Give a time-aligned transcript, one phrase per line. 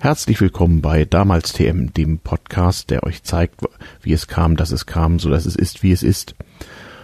[0.00, 3.60] Herzlich willkommen bei Damals TM, dem Podcast, der euch zeigt,
[4.02, 6.34] wie es kam, dass es kam, so dass es ist, wie es ist.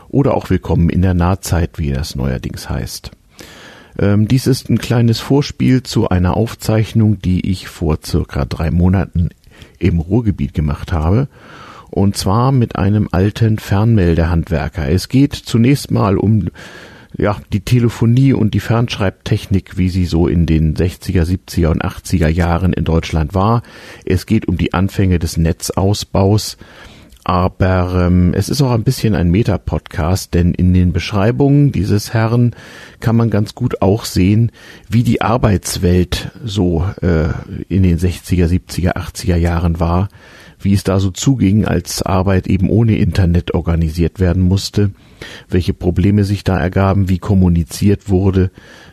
[0.09, 3.11] Oder auch willkommen in der Nahzeit, wie das neuerdings heißt.
[3.99, 9.31] Ähm, dies ist ein kleines Vorspiel zu einer Aufzeichnung, die ich vor circa drei Monaten
[9.79, 11.29] im Ruhrgebiet gemacht habe.
[11.91, 14.89] Und zwar mit einem alten Fernmeldehandwerker.
[14.89, 16.49] Es geht zunächst mal um
[17.21, 22.29] ja, die Telefonie und die Fernschreibtechnik, wie sie so in den 60er, 70er und 80er
[22.29, 23.63] Jahren in Deutschland war.
[24.07, 26.57] Es geht um die Anfänge des Netzausbaus.
[27.23, 32.57] Aber ähm, es ist auch ein bisschen ein Meta-Podcast, denn in den Beschreibungen dieses Herrn
[32.99, 34.51] kann man ganz gut auch sehen,
[34.89, 37.29] wie die Arbeitswelt so äh,
[37.69, 40.09] in den 60er, 70er, 80er Jahren war,
[40.59, 44.91] wie es da so zuging, als Arbeit eben ohne Internet organisiert werden musste
[45.49, 48.51] welche Probleme sich da ergaben, wie kommuniziert wurde,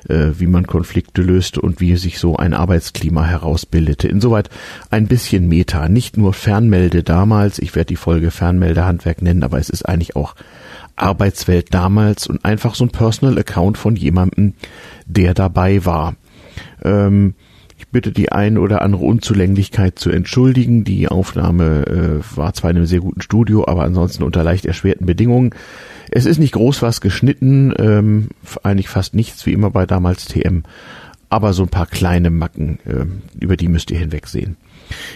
[0.08, 4.08] äh, wie man Konflikte löste und wie sich so ein Arbeitsklima herausbildete.
[4.08, 4.50] Insoweit
[4.90, 9.70] ein bisschen Meta, nicht nur Fernmelde damals, ich werde die Folge Fernmeldehandwerk nennen, aber es
[9.70, 10.36] ist eigentlich auch
[10.96, 14.54] Arbeitswelt damals und einfach so ein Personal Account von jemandem,
[15.06, 16.16] der dabei war.
[16.84, 17.36] Ähm,
[17.98, 20.84] bitte die ein oder andere Unzulänglichkeit zu entschuldigen.
[20.84, 25.08] Die Aufnahme äh, war zwar in einem sehr guten Studio, aber ansonsten unter leicht erschwerten
[25.08, 25.50] Bedingungen.
[26.12, 28.28] Es ist nicht groß was geschnitten, ähm,
[28.62, 30.62] eigentlich fast nichts, wie immer bei damals TM,
[31.30, 33.06] aber so ein paar kleine Macken, äh,
[33.44, 34.58] über die müsst ihr hinwegsehen.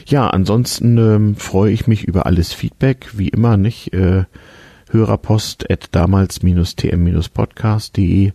[0.07, 3.93] Ja, ansonsten ähm, freue ich mich über alles Feedback, wie immer, nicht?
[3.93, 4.23] Äh,
[4.89, 8.31] Hörerpost at damals-tm-podcast.de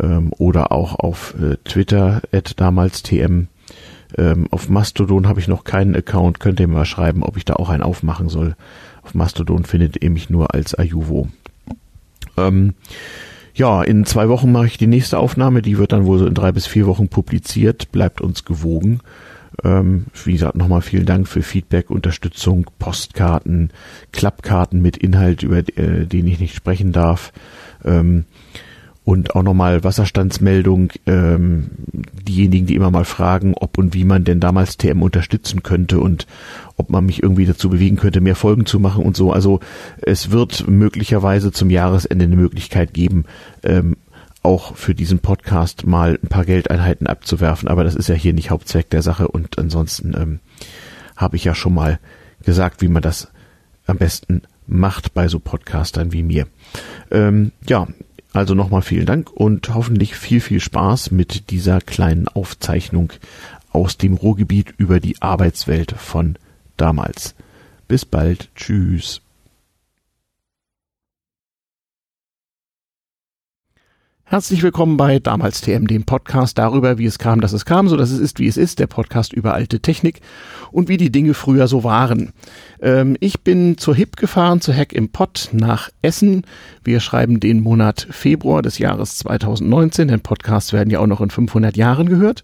[0.00, 3.48] ähm, oder auch auf äh, Twitter at damals-tm.
[4.18, 7.54] Ähm, auf Mastodon habe ich noch keinen Account, könnt ihr mal schreiben, ob ich da
[7.54, 8.56] auch einen aufmachen soll.
[9.02, 11.28] Auf Mastodon findet ihr mich nur als Ayuvo.
[12.36, 12.74] Ähm,
[13.54, 16.34] ja, in zwei Wochen mache ich die nächste Aufnahme, die wird dann wohl so in
[16.34, 19.00] drei bis vier Wochen publiziert, bleibt uns gewogen.
[19.64, 23.70] Ähm, wie gesagt, nochmal vielen Dank für Feedback, Unterstützung, Postkarten,
[24.10, 27.32] Klappkarten mit Inhalt, über äh, den ich nicht sprechen darf.
[27.84, 28.24] Ähm,
[29.04, 34.38] und auch nochmal Wasserstandsmeldung, ähm, diejenigen, die immer mal fragen, ob und wie man denn
[34.38, 36.26] damals TM unterstützen könnte und
[36.76, 39.32] ob man mich irgendwie dazu bewegen könnte, mehr Folgen zu machen und so.
[39.32, 39.60] Also
[40.00, 43.24] es wird möglicherweise zum Jahresende eine Möglichkeit geben,
[43.64, 43.96] ähm,
[44.44, 48.50] auch für diesen Podcast mal ein paar Geldeinheiten abzuwerfen, aber das ist ja hier nicht
[48.50, 50.40] Hauptzweck der Sache und ansonsten ähm,
[51.16, 51.98] habe ich ja schon mal
[52.44, 53.28] gesagt, wie man das
[53.86, 56.46] am besten macht bei so Podcastern wie mir.
[57.10, 57.86] Ähm, ja,
[58.32, 63.12] also nochmal vielen Dank und hoffentlich viel, viel Spaß mit dieser kleinen Aufzeichnung
[63.70, 66.36] aus dem Ruhrgebiet über die Arbeitswelt von
[66.76, 67.34] damals.
[67.88, 68.50] Bis bald.
[68.54, 69.21] Tschüss.
[74.32, 77.98] Herzlich willkommen bei Damals TM, dem Podcast darüber, wie es kam, dass es kam, so
[77.98, 80.22] dass es ist, wie es ist, der Podcast über alte Technik
[80.70, 82.32] und wie die Dinge früher so waren.
[82.80, 86.46] Ähm, ich bin zur HIP gefahren, zur Hack im Pott nach Essen.
[86.82, 91.28] Wir schreiben den Monat Februar des Jahres 2019, denn Podcasts werden ja auch noch in
[91.28, 92.42] 500 Jahren gehört.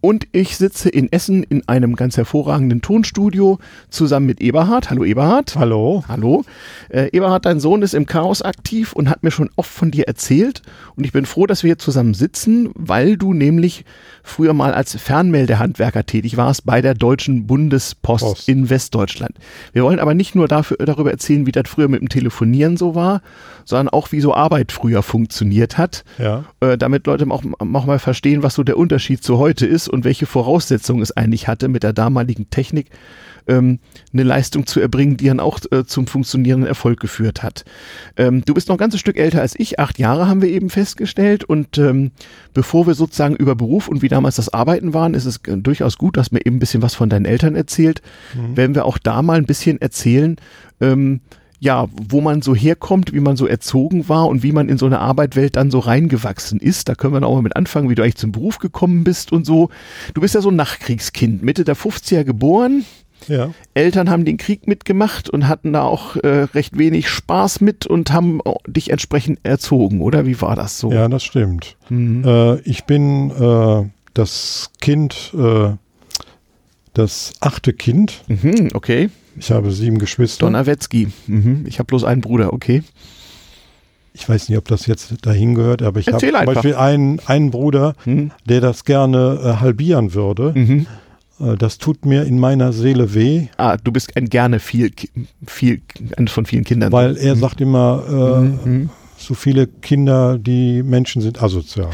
[0.00, 3.58] Und ich sitze in Essen in einem ganz hervorragenden Tonstudio
[3.90, 4.88] zusammen mit Eberhard.
[4.88, 5.56] Hallo Eberhard.
[5.56, 6.04] Hallo.
[6.08, 6.44] Hallo.
[6.88, 10.08] Äh, Eberhard, dein Sohn ist im Chaos aktiv und hat mir schon oft von dir
[10.08, 10.62] erzählt.
[10.96, 13.84] Und ich bin froh, dass wir hier zusammen sitzen, weil du nämlich
[14.22, 18.48] früher mal als Fernmeldehandwerker tätig warst bei der Deutschen Bundespost Post.
[18.48, 19.36] in Westdeutschland.
[19.72, 22.94] Wir wollen aber nicht nur dafür, darüber erzählen, wie das früher mit dem Telefonieren so
[22.94, 23.20] war,
[23.66, 26.04] sondern auch, wie so Arbeit früher funktioniert hat.
[26.18, 26.44] Ja.
[26.60, 30.04] Äh, damit Leute auch, auch mal verstehen, was so der Unterschied zu heute ist und
[30.04, 32.86] welche Voraussetzungen es eigentlich hatte, mit der damaligen Technik
[33.46, 33.78] ähm,
[34.12, 37.64] eine Leistung zu erbringen, die dann auch äh, zum funktionierenden Erfolg geführt hat.
[38.16, 40.70] Ähm, du bist noch ein ganzes Stück älter als ich, acht Jahre haben wir eben
[40.70, 42.12] festgestellt und ähm,
[42.54, 45.98] bevor wir sozusagen über Beruf und wie damals das Arbeiten waren, ist es äh, durchaus
[45.98, 48.02] gut, dass mir eben ein bisschen was von deinen Eltern erzählt.
[48.34, 48.56] Mhm.
[48.56, 50.36] Werden wir auch da mal ein bisschen erzählen,
[50.80, 51.20] ähm,
[51.60, 54.86] ja, wo man so herkommt, wie man so erzogen war und wie man in so
[54.86, 56.88] eine Arbeitwelt dann so reingewachsen ist.
[56.88, 59.44] Da können wir auch mal mit anfangen, wie du eigentlich zum Beruf gekommen bist und
[59.44, 59.68] so.
[60.14, 62.86] Du bist ja so ein Nachkriegskind, Mitte der 50er geboren.
[63.28, 63.52] Ja.
[63.74, 68.10] Eltern haben den Krieg mitgemacht und hatten da auch äh, recht wenig Spaß mit und
[68.10, 70.24] haben dich entsprechend erzogen, oder?
[70.24, 70.90] Wie war das so?
[70.90, 71.76] Ja, das stimmt.
[71.90, 72.24] Mhm.
[72.24, 75.72] Äh, ich bin äh, das Kind, äh,
[76.94, 78.24] das achte Kind.
[78.28, 79.10] Mhm, okay.
[79.36, 80.46] Ich habe sieben Geschwister.
[80.46, 81.08] Donnerwetzki.
[81.26, 81.64] Mhm.
[81.66, 82.82] Ich habe bloß einen Bruder, okay.
[84.12, 86.44] Ich weiß nicht, ob das jetzt dahin gehört, aber ich habe zum.
[86.44, 88.32] Beispiel einen, einen Bruder, mhm.
[88.44, 90.52] der das gerne äh, halbieren würde.
[90.54, 90.86] Mhm.
[91.40, 93.46] Äh, das tut mir in meiner Seele weh.
[93.56, 94.90] Ah, du bist ein gerne viel,
[95.46, 95.80] viel,
[96.16, 96.92] eines von vielen Kindern.
[96.92, 97.40] Weil er mhm.
[97.40, 98.88] sagt immer, äh,
[99.20, 99.24] mhm.
[99.26, 101.90] so viele Kinder, die Menschen sind asozial.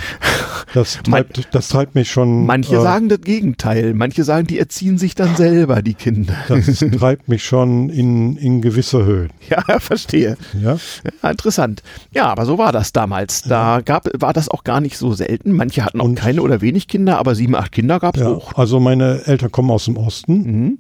[0.74, 2.44] Das treibt, das treibt mich schon.
[2.46, 3.94] Manche äh, sagen das Gegenteil.
[3.94, 6.34] Manche sagen, die erziehen sich dann selber, die Kinder.
[6.48, 6.66] Das
[6.98, 9.30] treibt mich schon in, in gewisse Höhen.
[9.48, 10.36] Ja, verstehe.
[10.60, 10.76] Ja?
[11.22, 11.82] Ja, interessant.
[12.12, 13.42] Ja, aber so war das damals.
[13.42, 15.52] Da gab, war das auch gar nicht so selten.
[15.52, 18.28] Manche hatten auch Und- keine oder wenig Kinder, aber sieben, acht Kinder gab es Ja,
[18.28, 18.54] auch.
[18.54, 20.78] also meine Eltern kommen aus dem Osten, Mhm.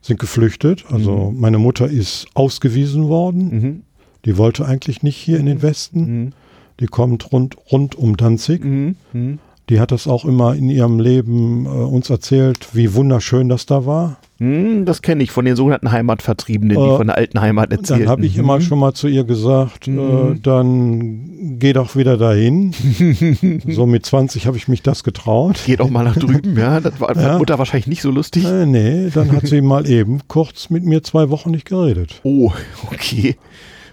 [0.00, 0.84] sind geflüchtet.
[0.90, 3.48] Also meine Mutter ist ausgewiesen worden.
[3.50, 3.82] Mhm.
[4.24, 6.00] Die wollte eigentlich nicht hier in den Westen.
[6.24, 6.32] Mhm.
[6.80, 8.64] Die kommt rund, rund um Danzig.
[8.64, 8.96] Mhm.
[9.12, 9.38] Mhm.
[9.68, 13.86] Die hat das auch immer in ihrem Leben äh, uns erzählt, wie wunderschön das da
[13.86, 14.16] war.
[14.38, 18.00] Hm, das kenne ich von den sogenannten Heimatvertriebenen, die Äh, von der alten Heimat erzählen.
[18.00, 20.42] Dann habe ich immer schon mal zu ihr gesagt, äh, Mhm.
[20.42, 22.72] dann geh doch wieder dahin.
[23.68, 25.60] so mit 20 habe ich mich das getraut.
[25.66, 26.80] Geh doch mal nach drüben, ja.
[26.80, 27.38] Das war Ja.
[27.38, 28.44] Mutter wahrscheinlich nicht so lustig.
[28.46, 32.20] Äh, nee, dann hat sie mal eben kurz mit mir zwei Wochen nicht geredet.
[32.24, 32.50] Oh,
[32.90, 33.36] okay.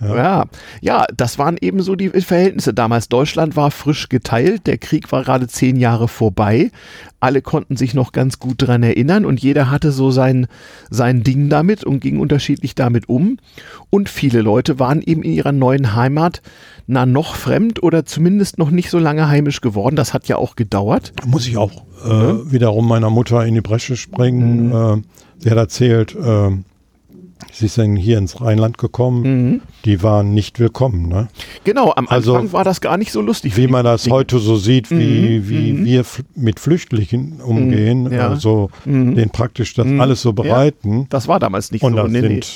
[0.02, 0.46] Ja.
[0.82, 3.10] ja, das waren eben so die Verhältnisse damals.
[3.10, 6.72] Deutschland war frisch geteilt, der Krieg war gerade zehn Jahre vorbei.
[7.20, 10.48] Alle konnten sich noch ganz gut dran erinnern und jeder hatte so sein,
[10.90, 13.38] sein Ding damit und ging unterschiedlich damit um.
[13.90, 16.42] Und viele Leute waren eben in ihrer neuen Heimat
[16.88, 19.96] na noch fremd oder zumindest noch nicht so lange heimisch geworden.
[19.96, 21.14] Das hat ja auch gedauert.
[21.16, 24.72] Da muss ich auch äh, wiederum meiner Mutter in die Bresche springen.
[24.72, 25.02] Äh,
[25.40, 26.52] sie hat erzählt, äh,
[27.52, 29.62] sie dann hier ins Rheinland gekommen.
[29.86, 31.08] Die waren nicht willkommen.
[31.08, 31.28] Ne?
[31.64, 33.58] Genau, am Also, Anfang war das gar nicht so lustig.
[33.58, 38.30] Wie man das heute so sieht, wie, wie wir f- mit Flüchtlingen umgehen, ja.
[38.30, 41.08] also denen praktisch das alles so bereiten.
[41.10, 42.04] Das war damals nicht Und so.
[42.04, 42.28] das Nee, nee.
[42.28, 42.48] sind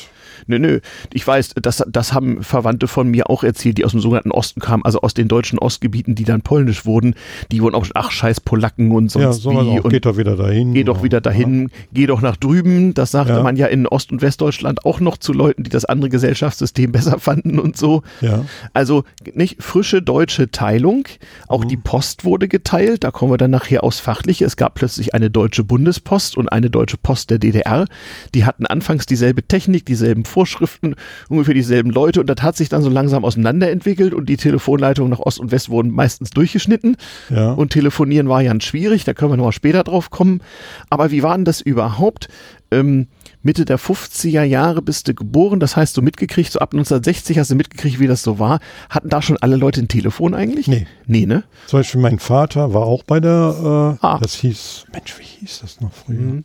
[0.47, 0.79] Nö, nö.
[1.13, 4.59] Ich weiß, das, das haben Verwandte von mir auch erzählt, die aus dem sogenannten Osten
[4.61, 7.15] kamen, also aus den deutschen Ostgebieten, die dann polnisch wurden.
[7.51, 9.79] Die wurden auch, ach, scheiß Polacken und ja, sonst sowas wie.
[9.79, 9.83] auch.
[9.85, 10.73] Und Geht doch wieder dahin.
[10.73, 12.93] geh doch wieder dahin, geh doch nach drüben.
[12.93, 13.43] Das sagte Ja.
[13.43, 17.19] man ja in Ost- und Westdeutschland auch noch zu Leuten, die das andere Gesellschaftssystem besser
[17.19, 18.03] fanden und so.
[18.21, 18.45] Ja.
[18.73, 21.05] Also nicht frische deutsche Teilung.
[21.47, 23.03] Auch die Post wurde geteilt.
[23.03, 24.45] Da kommen wir dann nachher aus Fachliche.
[24.45, 27.85] Es gab plötzlich eine deutsche Bundespost und eine deutsche Post der DDR.
[28.33, 30.95] Die hatten anfangs dieselbe Technik, dieselben Vorschriften,
[31.29, 35.19] ungefähr dieselben Leute und das hat sich dann so langsam auseinanderentwickelt und die Telefonleitungen nach
[35.19, 36.97] Ost und West wurden meistens durchgeschnitten.
[37.29, 37.51] Ja.
[37.53, 40.41] Und telefonieren war ja schwierig, da können wir nochmal später drauf kommen.
[40.89, 42.27] Aber wie war denn das überhaupt?
[42.73, 43.07] Ähm,
[43.44, 47.51] Mitte der 50er Jahre bist du geboren, das heißt, so mitgekriegt, so ab 1960 hast
[47.51, 48.59] du mitgekriegt, wie das so war.
[48.89, 50.67] Hatten da schon alle Leute ein Telefon eigentlich?
[50.67, 50.85] Nee.
[51.06, 51.44] Nee, ne?
[51.67, 54.19] Zum Beispiel mein Vater war auch bei der, äh, Ah.
[54.21, 56.44] das hieß, Mensch, wie hieß das noch früher?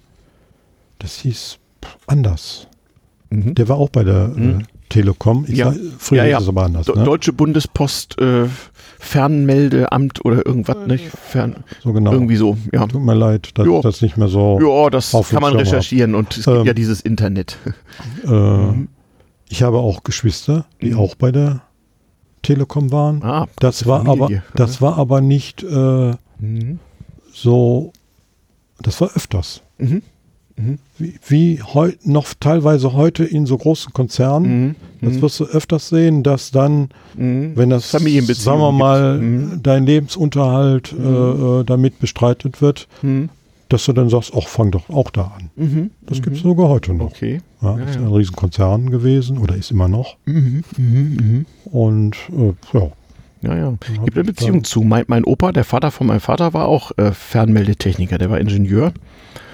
[0.98, 1.96] Das hieß pff,
[3.30, 3.54] anders.
[3.54, 4.58] Der war auch bei der äh,
[4.88, 5.44] Telekom.
[5.48, 5.72] Ich Ja.
[5.72, 6.36] sag, früher Ja, ja.
[6.38, 6.86] ist es aber anders.
[6.88, 7.04] Ne?
[7.04, 8.46] Deutsche Bundespost, äh,
[8.98, 11.06] Fernmeldeamt oder irgendwas, nicht?
[11.08, 12.12] Fern, So genau.
[12.12, 12.86] Irgendwie so, ja.
[12.86, 13.76] Tut mir leid, dass Jo.
[13.78, 14.58] ich das nicht mehr so.
[14.60, 15.54] Ja, das kann man Schirm hab.
[15.66, 17.58] recherchieren und es gibt Ähm, ja dieses Internet.
[18.24, 18.86] Äh,
[19.48, 20.98] Ich habe auch Geschwister, die Mhm.
[20.98, 21.60] auch bei der
[22.42, 23.22] Telekom waren.
[23.22, 24.42] Ah, das war Familie.
[24.50, 26.78] aber, das war aber nicht äh, Mhm.
[27.32, 27.92] so.
[28.82, 29.62] Das war öfters.
[29.78, 30.02] Mhm.
[30.98, 34.68] Wie, wie heu, noch teilweise heute in so großen Konzernen.
[34.68, 34.74] Mhm.
[35.02, 37.52] Das wirst du öfters sehen, dass dann, Mhm.
[37.56, 39.18] wenn das, sagen wir mal.
[39.18, 39.60] Mhm.
[39.62, 41.02] dein Lebensunterhalt äh,
[41.60, 43.28] äh, damit bestreitet wird, Mhm.
[43.68, 45.50] dass du dann sagst, ach, fang doch auch da an.
[45.56, 45.90] Mhm.
[46.06, 47.06] Das gibt es sogar heute noch.
[47.10, 47.40] Okay.
[47.60, 48.00] Ja, Ja, ist ja.
[48.00, 50.16] ein Riesenkonzern gewesen oder ist immer noch.
[50.24, 50.62] Mhm.
[50.78, 50.86] Mhm.
[50.86, 51.46] Mhm.
[51.70, 52.88] Und äh, ja,
[53.42, 53.74] Ja, ja.
[54.04, 54.82] Gibt eine Beziehung zu.
[54.82, 58.92] Mein, mein Opa, der Vater von meinem Vater, war auch äh, Fernmeldetechniker, der war Ingenieur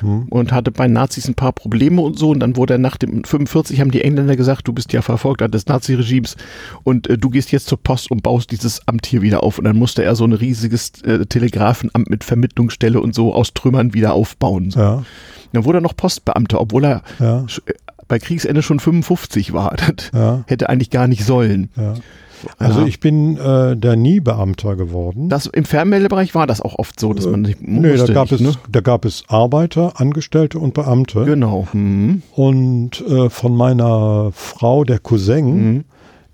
[0.01, 0.27] Hm.
[0.31, 2.31] und hatte bei Nazis ein paar Probleme und so.
[2.31, 5.49] Und dann wurde er nach dem 45 haben die Engländer gesagt, du bist ja Verfolgter
[5.49, 6.37] des Naziregimes
[6.83, 9.59] und äh, du gehst jetzt zur Post und baust dieses Amt hier wieder auf.
[9.59, 13.95] Und dann musste er so ein riesiges äh, Telegrafenamt mit Vermittlungsstelle und so aus Trümmern
[13.95, 14.71] wieder aufbauen.
[14.71, 14.81] So.
[14.81, 15.05] ja,
[15.53, 17.73] Dann wurde er noch Postbeamter, obwohl er ja, äh,
[18.09, 19.77] bei Kriegsende schon 55 war.
[19.87, 21.71] Das ja, hätte eigentlich gar nicht sollen.
[21.77, 21.95] ja.
[22.59, 22.87] Also Ja.
[22.87, 25.29] ich bin äh, da nie Beamter geworden.
[25.29, 28.41] Das, Im Fernmeldebereich war das auch oft so, dass man nicht Nö, da gab, nicht,
[28.41, 28.53] es, ne?
[28.71, 31.25] da gab es Arbeiter, Angestellte und Beamte.
[31.25, 31.67] Genau.
[31.73, 32.23] Mhm.
[32.35, 35.85] Und äh, von meiner Frau, der Cousin, Mhm.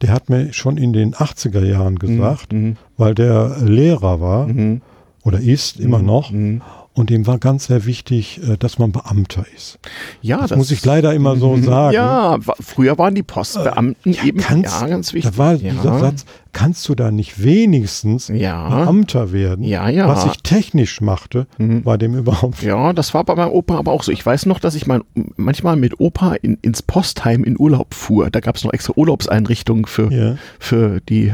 [0.03, 2.77] der hat mir schon in den 80er Jahren gesagt, Mhm.
[2.97, 4.81] weil der Lehrer war Mhm.
[5.25, 6.31] oder ist immer noch.
[6.99, 9.78] Und dem war ganz sehr wichtig, äh, dass man Beamter ist.
[10.21, 11.62] Ja, Das, muss ich leider immer so Mhm.
[11.62, 11.95] sagen.
[11.95, 15.31] Ja, früher waren die Postbeamten eben Kannst, ja, ganz wichtig.
[15.31, 15.71] Da war ja.
[15.75, 18.69] dieser Satz, kannst du da nicht wenigstens Ja.
[18.69, 19.64] Beamter werden?
[19.64, 20.09] Ja, ja.
[20.09, 21.85] Was ich technisch machte, Mhm.
[21.85, 24.11] war dem überhaupt Ja, das war bei meinem Opa aber auch so.
[24.11, 25.02] Ich weiß noch, dass ich mein,
[25.37, 28.28] manchmal mit Opa in, ins Postheim in Urlaub fuhr.
[28.31, 30.35] Da gab es noch extra Urlaubseinrichtungen für, Ja.
[30.59, 31.33] für die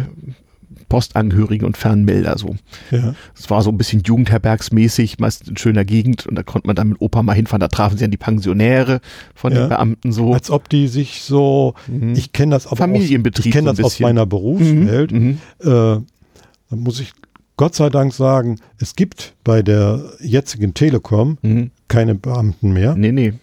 [0.95, 2.55] Postangehörigen und Fernmelder so.
[2.91, 3.15] Ja.
[3.37, 6.91] Es war so ein bisschen Jugendherbergsmäßig, meist in schöner Gegend und da konnte man dann
[6.91, 7.61] mit Opa mal hinfahren.
[7.61, 9.01] Da trafen sie dann die Pensionäre
[9.35, 9.65] von Ja.
[9.65, 10.33] den Beamten so.
[10.33, 11.75] Als ob die sich so,
[12.15, 15.11] ich kenne das aber Familienbetrieb aus, ich kenne so das aus meiner Berufswelt.
[15.13, 15.39] Mhm.
[15.61, 16.03] Äh, da
[16.71, 17.13] muss ich
[17.57, 21.71] Gott sei Dank sagen, es gibt bei der jetzigen Telekom Mhm.
[21.89, 22.95] keine Beamten mehr.
[22.97, 23.35] Nee, nee.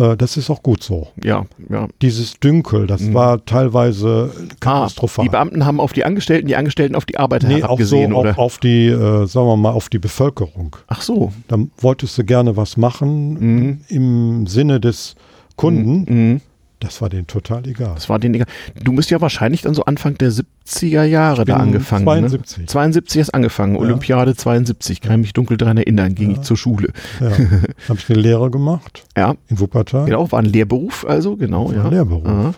[0.00, 1.08] Äh, das ist auch gut so.
[1.22, 1.86] Ja, ja.
[2.02, 5.24] Dieses Dünkel, das war teilweise Ah, katastrophal.
[5.24, 7.66] die Beamten haben auf die Angestellten, die Angestellten auf die Arbeiter nee, auch so
[7.98, 8.30] herabgesehen, oder?
[8.30, 10.76] auf, auf die, äh, sagen wir mal, auf die Bevölkerung.
[10.88, 11.32] Ach so.
[11.48, 13.80] Dann wolltest du gerne was machen Mhm.
[13.88, 15.14] im Sinne des
[15.56, 16.04] Kunden.
[16.08, 16.40] Mhm.
[16.80, 17.92] Das war denen total egal.
[17.94, 18.46] Das war den egal.
[18.82, 22.04] Du bist ja wahrscheinlich dann so Anfang der 70er Jahre da angefangen.
[22.04, 22.58] 72.
[22.58, 22.66] Ne?
[22.66, 26.88] 72 hast angefangen, Olympiade 72, kann ich mich dunkel daran erinnern, ging ich zur Schule.
[27.20, 27.28] Ja.
[27.88, 30.06] habe ich eine Lehre gemacht Ja, in Wuppertal.
[30.06, 31.84] genau, war ein Lehrberuf, also genau, War ja.
[31.84, 32.26] ein Lehrberuf.
[32.26, 32.54] Aha.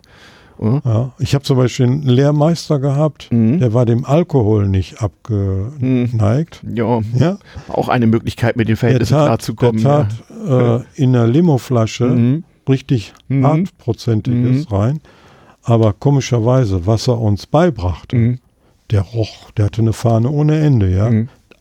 [0.84, 1.12] Ja.
[1.18, 3.58] Ich habe zum Beispiel einen Lehrmeister gehabt, Mhm.
[3.58, 6.60] der war dem Alkohol nicht abgeneigt.
[6.74, 7.38] Ja, Ja,
[7.68, 9.82] auch eine Möglichkeit, mit den Verhältnissen klarzukommen.
[9.82, 12.44] der tat äh, in einer Limoflasche Mhm.
[12.68, 13.46] Richtig Mhm.
[13.46, 15.00] hartprozentiges rein.
[15.62, 18.38] Aber komischerweise, was er uns beibrachte, Mhm.
[18.90, 21.10] der roch, der hatte eine Fahne ohne Ende, ja.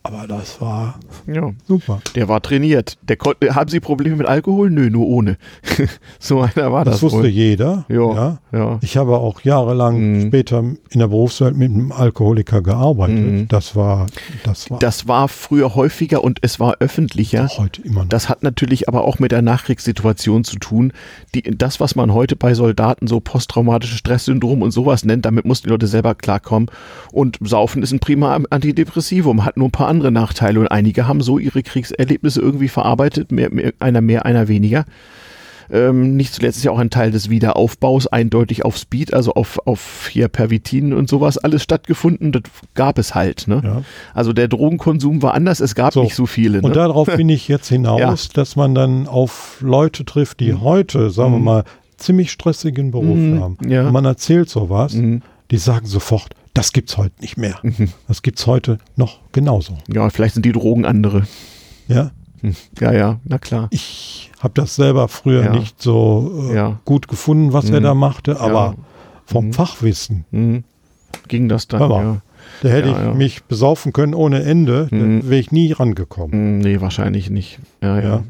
[0.04, 0.96] Aber das war
[1.28, 2.00] Ja, super.
[2.16, 2.98] der war trainiert.
[3.08, 3.18] Der
[3.56, 4.72] haben Sie Probleme mit Alkohol?
[4.72, 5.38] Nö, nur ohne.
[6.20, 7.28] so einer war das, Das, wusste wohl.
[7.28, 7.86] jeder.
[7.88, 8.38] Ja, ja.
[8.52, 8.80] ja.
[8.82, 10.28] Ich habe auch jahrelang Mhm.
[10.28, 13.16] später in der Berufswelt mit einem Alkoholiker gearbeitet.
[13.32, 13.48] Mhm.
[13.48, 14.08] Das war,
[14.44, 17.48] das war Das war früher häufiger und es war öffentlicher.
[17.58, 18.10] heute immer noch.
[18.10, 20.94] Das hat natürlich aber auch mit der Nachkriegssituation zu tun.
[21.36, 25.68] Die, das, was man heute bei Soldaten so posttraumatisches Stresssyndrom und sowas nennt, damit mussten
[25.68, 26.70] die Leute selber klarkommen.
[27.12, 31.22] Und Saufen ist ein prima Antidepressivum, hat nur ein paar andere Nachteile und einige haben
[31.22, 34.86] so ihre Kriegserlebnisse irgendwie verarbeitet, mehr, mehr, einer mehr, einer weniger.
[35.74, 39.58] Ähm, nicht zuletzt ist ja auch ein Teil des Wiederaufbaus eindeutig auf Speed, also auf,
[39.66, 42.34] auf hier Pervitin und sowas alles stattgefunden.
[42.34, 42.42] Das
[42.74, 43.48] gab es halt.
[43.48, 43.62] Ne?
[43.64, 43.82] Ja.
[44.14, 46.04] Also der Drogenkonsum war anders, es gab So.
[46.04, 46.58] nicht so viele.
[46.58, 46.64] Ne?
[46.68, 51.32] Und darauf bin ich jetzt hinaus, dass man dann auf Leute trifft, die heute, sagen
[51.34, 51.64] wir mal,
[51.96, 53.58] ziemlich stressigen Beruf Mhm, haben.
[53.70, 53.86] ja.
[53.88, 55.22] Und man erzählt sowas, Mhm.
[55.52, 57.60] die sagen sofort, das gibt's heute nicht mehr.
[58.08, 59.78] Das gibt's heute noch genauso.
[59.88, 61.24] Ja, vielleicht sind die Drogen andere.
[61.88, 62.56] Ja, Hm.
[62.80, 63.68] Ja, ja, na klar.
[63.70, 65.52] ich habe das selber früher Ja.
[65.54, 66.80] nicht so äh, Ja.
[66.86, 67.84] gut gefunden, was er Mhm.
[67.84, 68.76] da machte, aber Ja.
[69.28, 69.54] vom Mhm.
[69.54, 70.64] Fachwissen, Hm.
[71.28, 72.22] Ging das dann, mal.
[72.64, 75.30] da hätte ich mich besaufen können ohne Ende, Mhm.
[75.30, 76.32] wäre ich nie rangekommen.
[76.32, 77.60] Hm, Nee, wahrscheinlich nicht.
[77.84, 78.24] Ja, ja.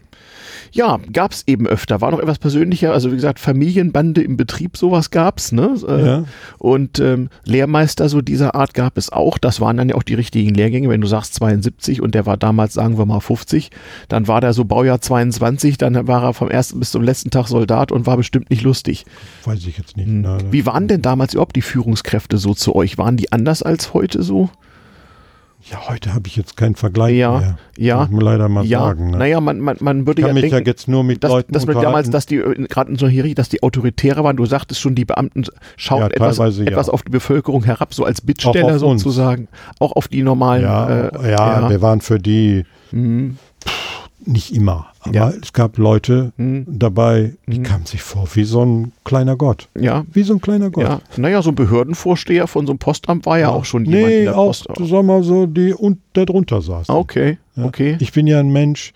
[0.72, 0.82] Ja.
[0.82, 2.02] Ja, gab's eben öfter.
[2.02, 2.92] War noch etwas persönlicher.
[2.92, 5.52] Also wie gesagt, Familienbande im Betrieb, sowas gab's.
[5.52, 5.76] Ne?
[5.88, 6.24] Äh, Ja.
[6.58, 9.38] Und ähm, Lehrmeister so dieser Art gab es auch.
[9.38, 10.90] Das waren dann ja auch die richtigen Lehrgänge.
[10.90, 13.70] Wenn du sagst 72 und der war damals, sagen wir mal 50,
[14.08, 17.48] dann war der so Baujahr 22, dann war er vom ersten bis zum letzten Tag
[17.48, 19.06] Soldat und war bestimmt nicht lustig.
[19.46, 20.08] Weiß ich jetzt nicht.
[20.08, 20.52] Hm.
[20.52, 22.98] Wie waren denn damals überhaupt die Führungskräfte so zu euch?
[22.98, 24.50] Waren die anders als heute so?
[25.70, 27.58] Ja, heute habe ich jetzt keinen Vergleich Ja, mehr.
[27.78, 27.98] ja.
[28.00, 29.12] Muss man leider mal ja, sagen.
[29.12, 29.18] Ne?
[29.18, 31.30] naja, man, man, man würde ich kann ja mich denken, ja jetzt nur mit dass,
[31.32, 34.38] Leuten dass man damals, dass die, äh, gerade in so Hierarchie, dass die autoritärer waren.
[34.38, 35.44] Du sagtest schon, die Beamten
[35.78, 39.48] schauen Ja, etwas, etwas auf die Bevölkerung herab, so als Bittsteller sozusagen.
[39.80, 40.64] Auch auf die normalen.
[40.64, 43.38] ja, äh, ja, wir waren für die Mhm.
[44.26, 44.88] nicht immer.
[45.04, 45.30] Aber Ja.
[45.30, 46.66] es gab Leute Mhm.
[46.68, 47.64] dabei, die Mhm.
[47.64, 49.68] kamen sich vor wie so ein kleiner Gott.
[49.76, 50.06] ja.
[50.14, 50.84] Wie so ein kleiner Gott.
[50.84, 54.24] Ja, naja, so ein Behördenvorsteher von so einem Postamt war ja, auch schon jemand, nee,
[54.24, 54.68] der auch, Post.
[54.90, 56.90] sag mal so, die und da drunter saß.
[56.90, 57.66] Ah, Okay, Ja.
[57.66, 57.98] okay.
[58.00, 58.94] Ich bin ja ein Mensch,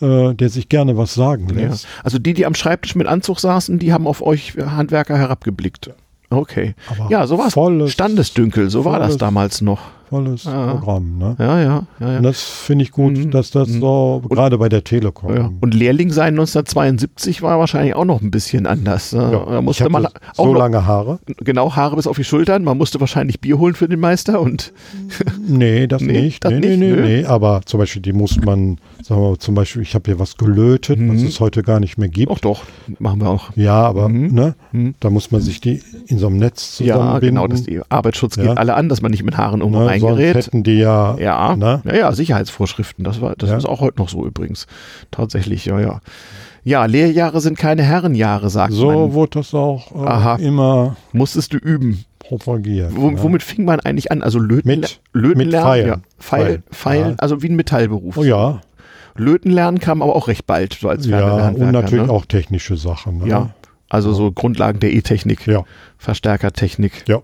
[0.00, 1.66] äh, der sich gerne was sagen Ja.
[1.68, 1.88] lässt.
[2.04, 5.90] Also die, die am Schreibtisch mit Anzug saßen, die haben auf euch Handwerker herabgeblickt.
[6.30, 6.74] Okay.
[6.88, 9.80] Aber ja, so war volles- Standesdünkel, so war das damals noch.
[10.08, 10.72] Volles Ah.
[10.74, 11.18] Programm.
[11.18, 11.36] Ne?
[11.38, 11.84] Ja, ja, ja.
[12.08, 12.16] ja.
[12.18, 13.30] Und das finde ich gut, Mhm.
[13.30, 13.80] dass das Mhm.
[13.80, 15.36] so, gerade bei der Telekom.
[15.36, 15.50] Ja.
[15.60, 19.12] Und Lehrling sein 1972 war wahrscheinlich auch noch ein bisschen anders.
[19.12, 19.22] ne?
[19.32, 20.12] Ja, Da ich musste hatte man auch
[20.46, 21.18] so lange Haare.
[21.38, 22.64] genau Haare bis auf die Schultern.
[22.64, 24.72] Man musste wahrscheinlich Bier holen für den Meister und
[25.46, 26.44] Nee, das Nee, nicht.
[26.44, 27.24] das nee, nicht, nee, nee, nee.
[27.24, 30.36] Aber zum Beispiel, die muss man, sagen wir mal, zum Beispiel, ich habe hier was
[30.36, 31.26] gelötet, was Mhm.
[31.26, 32.30] es heute gar nicht mehr gibt.
[32.30, 32.62] auch doch,
[32.98, 33.50] machen wir auch.
[33.56, 34.34] Ja, aber Mhm.
[34.34, 34.94] ne, Mhm.
[35.00, 37.28] da muss man sich die in so einem Netz Ja, zusammenbinden.
[37.36, 38.42] genau, dass die Arbeitsschutz Ja.
[38.44, 41.56] geht alle an, dass man nicht mit Haaren irgendwo ne, sonst hätten die ja, Ja,
[41.56, 41.82] ne?
[41.84, 43.04] ja, ja, Sicherheitsvorschriften.
[43.04, 43.56] Das war, das Ja.
[43.56, 44.66] ist auch heute noch so übrigens.
[45.10, 46.00] Tatsächlich, ja, ja.
[46.64, 49.12] Ja, Lehrjahre sind keine Herrenjahre, sagt so man.
[49.14, 50.36] wurde das auch äh, Aha.
[50.36, 52.04] immer Musstest du üben.
[52.18, 52.92] propagiert.
[52.94, 53.22] Wo, ne?
[53.22, 54.22] Womit fing man eigentlich an?
[54.22, 55.88] Also Löten, Mit- Löten mit lernen, Pfeilen.
[55.88, 57.16] Ja, Pfeil, Pfeilen, ja.
[57.18, 58.16] also wie ein Metallberuf.
[58.18, 58.60] Oh ja,
[59.16, 62.12] Löten lernen kam aber auch recht bald, so als ja, und natürlich ne?
[62.12, 63.18] auch technische Sachen.
[63.18, 63.28] Ne?
[63.28, 63.50] Ja,
[63.88, 65.64] also so Grundlagen der E-Technik, Ja,
[65.96, 67.20] Verstärkertechnik, ja,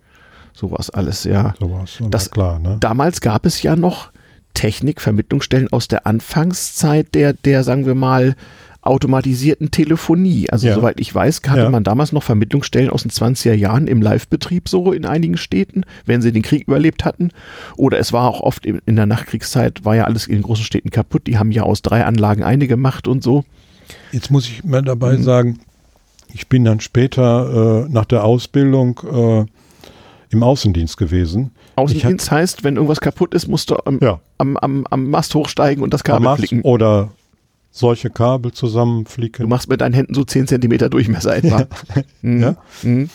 [0.54, 1.54] sowas alles, ja.
[1.58, 1.98] sowas.
[2.10, 2.76] Das klar, ne?
[2.80, 4.10] Damals gab es ja noch
[4.54, 8.34] Technikvermittlungsstellen aus der Anfangszeit der, der, sagen wir mal,
[8.82, 10.50] automatisierten Telefonie.
[10.50, 10.74] Also Ja.
[10.74, 11.70] soweit ich weiß, hatte Ja.
[11.70, 16.20] man damals noch Vermittlungsstellen aus den 20er Jahren im Live-Betrieb so in einigen Städten, wenn
[16.20, 17.30] sie den Krieg überlebt hatten.
[17.76, 20.90] Oder es war auch oft in, in der Nachkriegszeit, war ja alles in großen Städten
[20.90, 21.26] kaputt.
[21.26, 23.44] Die haben ja aus drei Anlagen eine gemacht und so.
[24.12, 25.22] Jetzt muss ich mal dabei Mhm.
[25.22, 25.58] sagen,
[26.32, 29.44] ich bin dann später äh, nach der Ausbildung äh,
[30.34, 31.50] im Außendienst gewesen.
[31.76, 34.20] Außendienst heißt, wenn irgendwas kaputt ist, musst du am, Ja.
[34.38, 36.60] am, am, am Mast hochsteigen und das Am Kabel Mast flicken.
[36.62, 37.10] oder
[37.70, 39.48] solche Kabel Du zusammenflicken.
[39.48, 41.66] machst mit deinen Händen so 10 Zentimeter Durchmesser etwa.
[42.22, 42.40] Mhm.
[42.42, 42.56] Ja?
[42.82, 43.08] Mhm.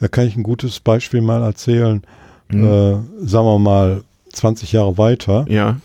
[0.00, 2.02] Da kann ich ein gutes Beispiel mal erzählen.
[2.50, 2.64] Mhm.
[2.64, 2.92] Äh,
[3.26, 5.46] sagen wir mal 20 Jahre weiter.
[5.48, 5.76] Ja.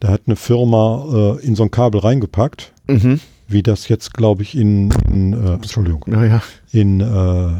[0.00, 3.20] Da hat eine Firma äh, in so ein Kabel reingepackt, Mhm.
[3.48, 6.42] wie das jetzt, glaube ich, in, in äh, Entschuldigung, Ja, ja.
[6.72, 7.50] in äh,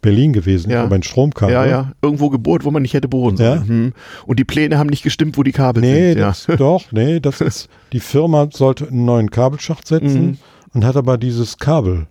[0.00, 0.84] Berlin gewesen Ja.
[0.84, 1.54] aber ein Stromkabel.
[1.54, 1.92] Ja, ja.
[2.02, 3.64] Irgendwo gebohrt, wo man nicht hätte bohren sollen.
[3.66, 3.72] Ja.
[3.72, 3.92] Mhm.
[4.26, 6.18] Und die Pläne haben nicht gestimmt, wo die Kabel Nee, sind.
[6.18, 6.28] Ja.
[6.28, 10.38] das, doch, nee, das ist, die Firma sollte einen neuen Kabelschacht setzen Mhm.
[10.74, 12.06] und hat aber dieses Kabel,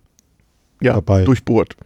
[0.80, 1.24] ja, dabei.
[1.24, 1.76] durchbohrt.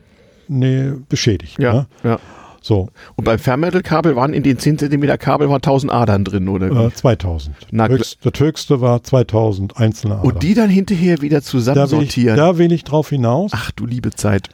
[0.48, 1.58] nee, beschädigt.
[1.58, 1.86] Ja, Ne?
[2.04, 2.18] ja.
[2.62, 6.86] So, Und beim Fernmetalkabel waren in den 10 Zentimeter Kabel waren 1000 Adern drin, oder?
[6.86, 7.54] äh, 2000.
[7.70, 10.26] Na, Höchst, das höchste war 2000 einzelne Adern.
[10.32, 12.36] Und die dann hinterher wieder da will, ich, zusammensortieren.
[12.36, 14.48] da will ich drauf hinaus, Ach du liebe Zeit.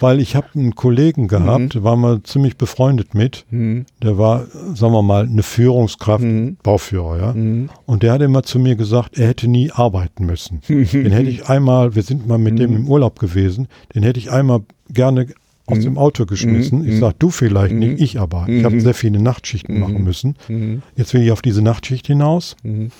[0.00, 1.82] Weil ich habe einen Kollegen gehabt, Mhm.
[1.84, 3.86] war mal ziemlich befreundet mit, Mhm.
[4.02, 6.56] der war, sagen wir mal, eine Führungskraft, Mhm.
[6.62, 7.32] Bauführer, ja.
[7.32, 7.68] Mhm.
[7.86, 10.60] Und der hat immer zu mir gesagt, er hätte nie arbeiten müssen.
[10.68, 14.30] den hätte ich einmal, wir sind mal mit dem im Urlaub gewesen, den hätte ich
[14.30, 15.26] einmal gerne
[15.66, 15.82] aus Mhm.
[15.82, 16.84] dem Auto geschmissen.
[16.84, 16.98] Ich Mhm.
[17.00, 17.78] sag, du vielleicht Mhm.
[17.80, 18.46] nicht, ich aber.
[18.48, 18.64] Ich Mhm.
[18.64, 19.80] habe sehr viele Nachtschichten Mhm.
[19.80, 20.34] machen müssen.
[20.48, 20.82] Mhm.
[20.96, 22.56] Jetzt will ich auf diese Nachtschicht hinaus.
[22.64, 22.90] Mhm.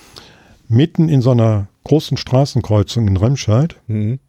[0.69, 4.19] Mitten in so einer großen Straßenkreuzung in Remscheid Mhm.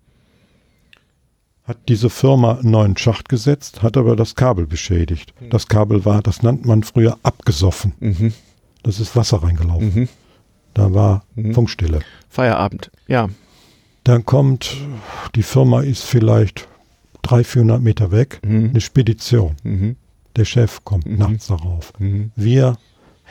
[1.72, 5.32] Hat diese Firma einen neuen Schacht gesetzt, hat aber das Kabel beschädigt.
[5.48, 7.94] Das Kabel war, das nannte man früher abgesoffen.
[7.98, 8.34] Mhm.
[8.82, 9.94] Das ist Wasser reingelaufen.
[9.94, 10.08] Mhm.
[10.74, 11.54] Da war Mhm.
[11.54, 12.00] Funkstille.
[12.28, 12.90] Feierabend.
[13.06, 13.28] Ja.
[14.04, 14.76] Dann kommt,
[15.34, 16.68] die Firma ist vielleicht
[17.22, 18.70] 300, 400 Meter weg, Mhm.
[18.70, 19.56] eine Spedition.
[19.62, 19.96] Mhm.
[20.36, 21.16] Der Chef kommt Mhm.
[21.18, 21.92] nachts darauf.
[21.98, 22.32] Mhm.
[22.36, 22.76] Wir,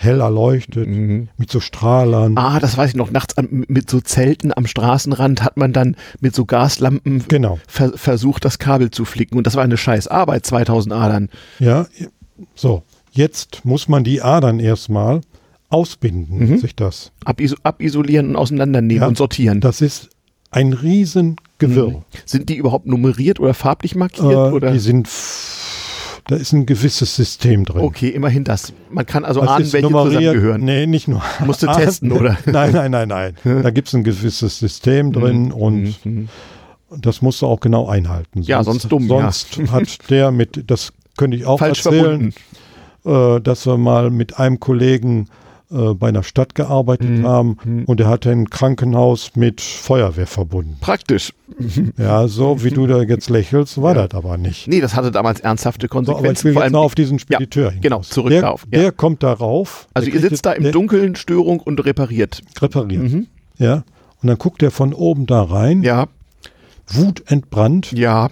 [0.02, 1.30] hell erleuchtet, Mhm.
[1.38, 2.38] mit so Strahlern.
[2.38, 3.12] Ah, das weiß ich noch.
[3.12, 7.60] Nachts am, mit so Zelten am Straßenrand hat man dann mit so Gaslampen Genau.
[7.68, 9.38] ver versucht, das Kabel zu flicken.
[9.38, 11.30] Und das war eine scheiß Arbeit, 2000 Adern.
[11.60, 11.86] Ja,
[12.56, 12.84] so.
[13.14, 15.22] Jetzt muss man die Adern erstmal
[15.70, 16.58] ausbinden, Mhm.
[16.60, 17.12] sich das.
[17.26, 19.60] Abiso abisolieren und auseinandernehmen Ja, und sortieren.
[19.62, 20.10] Das ist
[20.50, 22.04] ein riesen Gewirr.
[22.26, 24.32] Sind die überhaupt nummeriert oder farblich markiert?
[24.32, 24.72] Äh, oder?
[24.72, 25.08] Die sind,
[26.32, 27.82] da ist ein gewisses System drin.
[27.82, 28.74] Okay, immerhin das.
[28.90, 30.20] Man kann also Das ahnen, ist welche nummeriert.
[30.22, 30.62] zusammengehören.
[30.64, 31.22] Nee, nicht nur.
[31.46, 32.38] Musst du testen, oder?
[32.46, 33.36] Nein, nein, nein, nein.
[33.64, 36.30] Da gibt es ein gewisses System drin und Mhm.
[36.98, 38.42] das musst du auch genau einhalten.
[38.42, 39.32] Ja, sonst dumm, ja.
[39.32, 42.34] Sonst hat der mit, das könnte ich auch Falsch erzählen,
[43.06, 45.28] äh, dass wir mal mit einem Kollegen
[45.72, 47.26] äh, bei einer Stadt gearbeitet Mhm.
[47.28, 47.84] haben Mhm.
[47.86, 50.78] und er hatte ein Krankenhaus mit Feuerwehr verbunden.
[50.82, 51.34] Praktisch.
[51.98, 54.08] Ja, so wie du da jetzt lächelst, war Ja.
[54.08, 54.68] das aber nicht.
[54.68, 56.44] Nee, das hatte damals ernsthafte So, aber ich Konsequenzen.
[56.46, 57.82] will Vor jetzt allem, auf diesen Spediteur hinaus.
[57.84, 58.80] genau, zurück der, darauf, ja.
[58.80, 59.88] Der kommt darauf.
[59.94, 62.42] also ihr sitzt da im der Dunkeln, Störung und repariert.
[62.62, 63.04] Repariert.
[63.04, 63.28] Mhm.
[63.58, 63.84] Ja.
[64.22, 66.08] Und dann guckt er von oben da rein, Ja,
[66.88, 68.30] wutentbrannt, ja,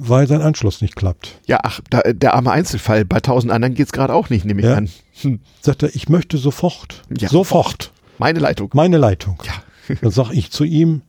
[0.00, 1.40] weil sein Anschluss nicht klappt.
[1.46, 3.04] ja, ach, da, der arme Einzelfall.
[3.04, 4.74] Bei tausend anderen geht's gerade auch nicht, nehme ich Ja.
[4.76, 4.88] an.
[5.22, 5.40] Hm.
[5.60, 8.70] Sagt er, ich möchte sofort, Ja, sofort Meine Leitung.
[8.74, 9.42] meine Leitung.
[9.44, 9.94] Ja.
[10.00, 11.02] Dann sage ich zu ihm,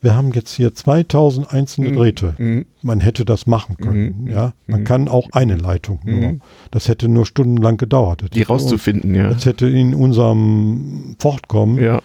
[0.00, 1.96] wir haben jetzt hier 2000 einzelne Mhm.
[1.96, 2.34] Drähte.
[2.38, 2.66] Mhm.
[2.82, 4.22] Man hätte das machen können.
[4.24, 4.28] Mhm.
[4.30, 4.84] Ja, man Mhm.
[4.84, 6.16] kann auch eine Leitung nur.
[6.32, 6.40] Mhm.
[6.72, 8.22] Das hätte nur stundenlang gedauert.
[8.22, 9.28] Das Die rauszufinden, ja.
[9.28, 12.00] Das hätte in unserem Fortkommen, Ja.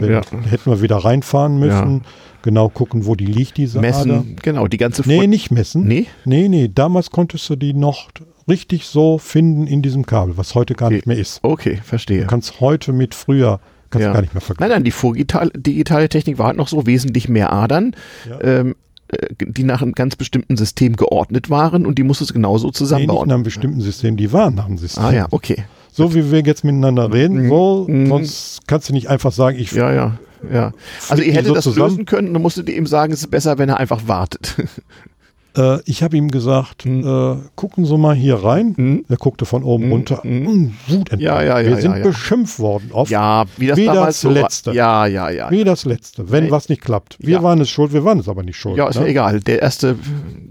[0.00, 0.22] ja.
[0.50, 2.02] hätten wir wieder reinfahren müssen,
[2.42, 4.24] genau gucken, wo die liegt, diese Messen, Ader.
[4.42, 5.86] genau, die ganze Nee, Furt- nicht messen.
[5.86, 6.06] Nee?
[6.24, 8.08] Nee, nee, damals konntest du die noch
[8.48, 10.96] richtig so finden in diesem Kabel, was heute gar Okay.
[10.96, 11.40] nicht mehr ist.
[11.42, 12.20] Okay, verstehe.
[12.22, 14.08] Du kannst heute mit früher, kannst Ja.
[14.08, 14.72] du gar nicht mehr Nein, vergleichen.
[14.74, 17.94] nein, die vordigitale digitale Technik war halt noch so wesentlich mehr Adern,
[18.28, 18.40] Ja.
[18.42, 18.74] ähm,
[19.08, 22.68] äh, die nach einem ganz bestimmten System geordnet waren und die musstest du genauso Nee,
[22.68, 23.28] nicht zusammenbauen.
[23.28, 25.04] nach einem bestimmten System, die waren nach einem System.
[25.04, 25.64] ah ja, okay.
[25.92, 27.48] So wie wir jetzt miteinander reden, Mhm.
[27.48, 28.06] so, Mhm.
[28.06, 30.18] sonst kannst du nicht einfach sagen, ich Ja, ja,
[30.52, 30.72] ja.
[31.08, 31.90] Also ihr hättet so das zusammen.
[31.90, 34.54] lösen können und dann musstet ihr ihm sagen, es ist besser, wenn er einfach wartet.
[35.58, 37.06] Äh, ich habe ihm gesagt, Mhm.
[37.06, 38.74] äh, gucken Sie mal hier rein.
[38.76, 39.04] Mhm.
[39.08, 39.92] Er guckte von oben Mhm.
[39.92, 40.20] runter.
[40.22, 40.74] Mhm.
[41.18, 42.02] Ja, ja, ja, Wir ja, sind ja.
[42.04, 42.90] beschimpft worden.
[42.92, 43.10] Oft.
[43.10, 44.70] ja, wie das Wie damals das so Letzte.
[44.70, 44.74] war.
[44.76, 45.50] Ja, ja, ja.
[45.50, 46.50] Wie das Letzte, wenn Nee.
[46.50, 47.16] was nicht klappt.
[47.20, 47.42] Wir Ja.
[47.42, 48.76] waren es schuld, wir waren es aber nicht schuld.
[48.76, 49.08] Ja, ist ja ne?
[49.08, 49.40] egal.
[49.40, 49.96] Der erste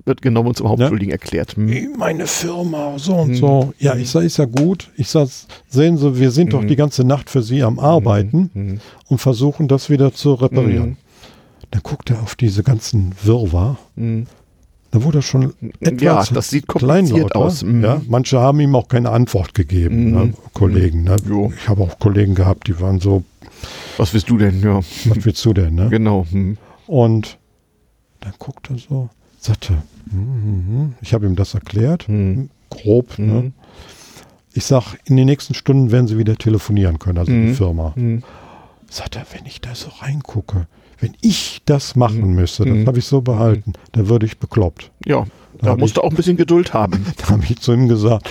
[0.05, 1.55] wird genommen und zum Hauptschuldigen erklärt.
[1.55, 1.93] Hm.
[1.97, 3.35] Meine Firma, so und Mhm.
[3.35, 3.73] so.
[3.79, 4.89] Ja, ich sag, ist ja gut.
[4.97, 5.27] Ich sag,
[5.69, 9.89] sehen Sie, wir sind doch die ganze Nacht für Sie am Arbeiten und versuchen das
[9.89, 10.97] wieder zu reparieren.
[11.71, 13.77] Dann guckt er auf diese ganzen Wirrwarr.
[13.95, 14.25] Mhm.
[14.97, 17.63] Da wurde schon etwas Ja, das sieht kompliziert aus.
[17.63, 17.83] Mhm.
[17.83, 20.11] Ja, manche haben ihm auch keine Antwort gegeben, Mhm.
[20.11, 21.03] ne, Kollegen.
[21.03, 21.15] Ne?
[21.55, 23.23] Ich habe auch Kollegen gehabt, die waren so,
[23.97, 24.59] Was willst du denn?
[24.61, 25.75] Ja, was willst du denn?
[25.75, 25.89] Ne?
[25.89, 26.25] genau.
[26.31, 26.57] Hm.
[26.87, 27.37] Und
[28.21, 29.73] dann guckt er so, sagte,
[30.11, 32.49] mhm, ich habe ihm das erklärt, Mhm.
[32.69, 33.17] grob.
[33.19, 33.33] Ne?
[33.33, 33.53] Mhm.
[34.53, 37.53] Ich sag, in den nächsten Stunden werden sie wieder telefonieren können, also die Mhm.
[37.55, 37.93] Firma.
[37.95, 38.23] Mhm.
[38.89, 40.67] Sagt er, wenn ich da so reingucke,
[40.99, 42.87] wenn ich das machen müsste, das Mhm.
[42.87, 44.91] habe ich so behalten, dann würde ich bekloppt.
[45.05, 45.25] Ja,
[45.61, 47.05] da hab musst du auch ein bisschen Geduld haben.
[47.17, 48.29] Da habe ich zu ihm gesagt,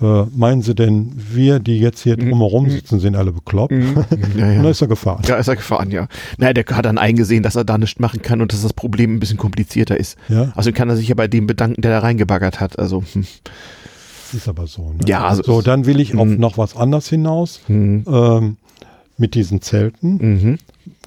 [0.00, 3.72] äh, meinen Sie denn, wir, die jetzt hier drumherum sitzen, sind alle bekloppt?
[3.72, 3.94] Mhm.
[4.10, 4.70] Ja, Und dann ja.
[4.70, 5.22] ist er gefahren.
[5.26, 6.06] Ja, ist er gefahren, ja.
[6.36, 9.14] Naja, der hat dann eingesehen, dass er da nichts machen kann und dass das Problem
[9.16, 10.18] ein bisschen komplizierter ist.
[10.28, 12.78] Ja, Also kann er sich ja bei dem bedanken, der da reingebaggert hat.
[12.78, 13.24] Also, hm.
[14.34, 14.90] ist aber so.
[14.92, 14.98] Ne?
[15.06, 16.38] Ja, also- so, dann will ich auf Mhm.
[16.40, 17.60] noch was anderes hinaus.
[17.68, 18.04] Mhm.
[18.06, 18.56] Ähm,
[19.18, 20.58] mit diesen Zelten Mhm.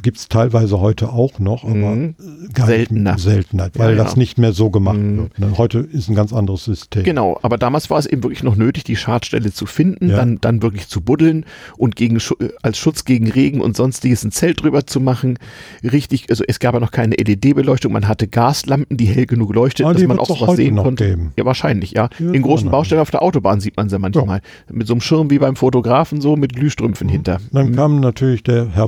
[0.02, 2.16] Gibt es teilweise heute auch noch, aber Mhm.
[2.56, 3.18] äh, Seltener.
[3.18, 4.20] Seltener, weil Ja, das ja.
[4.20, 5.18] nicht mehr so gemacht Mhm.
[5.18, 5.40] wird.
[5.40, 5.54] Ne?
[5.58, 7.04] Heute ist ein ganz anderes System.
[7.04, 10.18] Genau, aber damals war es eben wirklich noch nötig, die Schadstelle zu finden, Ja.
[10.18, 11.46] dann, dann wirklich zu buddeln
[11.78, 15.38] und gegen, äh, als Schutz gegen Regen und sonstiges ein Zelt drüber zu machen.
[15.84, 19.86] Richtig, also es gab ja noch keine LED-Beleuchtung, man hatte Gaslampen, die hell genug leuchtet,
[19.86, 21.08] Ah, dass man auch was sehen konnte.
[21.08, 21.32] geben.
[21.38, 22.10] Ja, wahrscheinlich, ja.
[22.20, 24.42] In großen Baustellen auf der Autobahn sieht man sie manchmal.
[24.72, 27.40] Mit so einem Schirm wie beim Fotografen, so mit Glühstrümpfen hinter.
[27.52, 28.88] Dann kam natürlich der Herr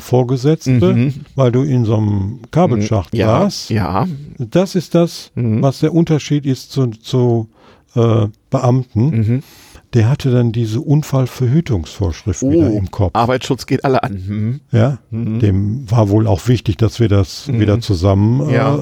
[0.88, 1.26] Vorgesetzte, Mhm.
[1.36, 3.70] weil du in so einem Kabelschacht Ja, warst.
[3.70, 4.08] ja.
[4.38, 5.62] Das ist das, Mhm.
[5.62, 7.50] was der Unterschied ist zu, zu
[7.96, 9.06] äh, Beamten.
[9.10, 9.44] Mhm.
[9.94, 10.80] Der hatte dann diese
[11.52, 13.12] Unfallverhütungsvorschrift wieder Oh, im Kopf.
[13.16, 14.14] Arbeitsschutz geht alle an.
[14.28, 14.60] Mhm.
[14.72, 15.40] Ja, Mhm.
[15.40, 17.60] dem war wohl auch wichtig, dass wir das Mhm.
[17.60, 18.78] wieder zusammen äh, Ja.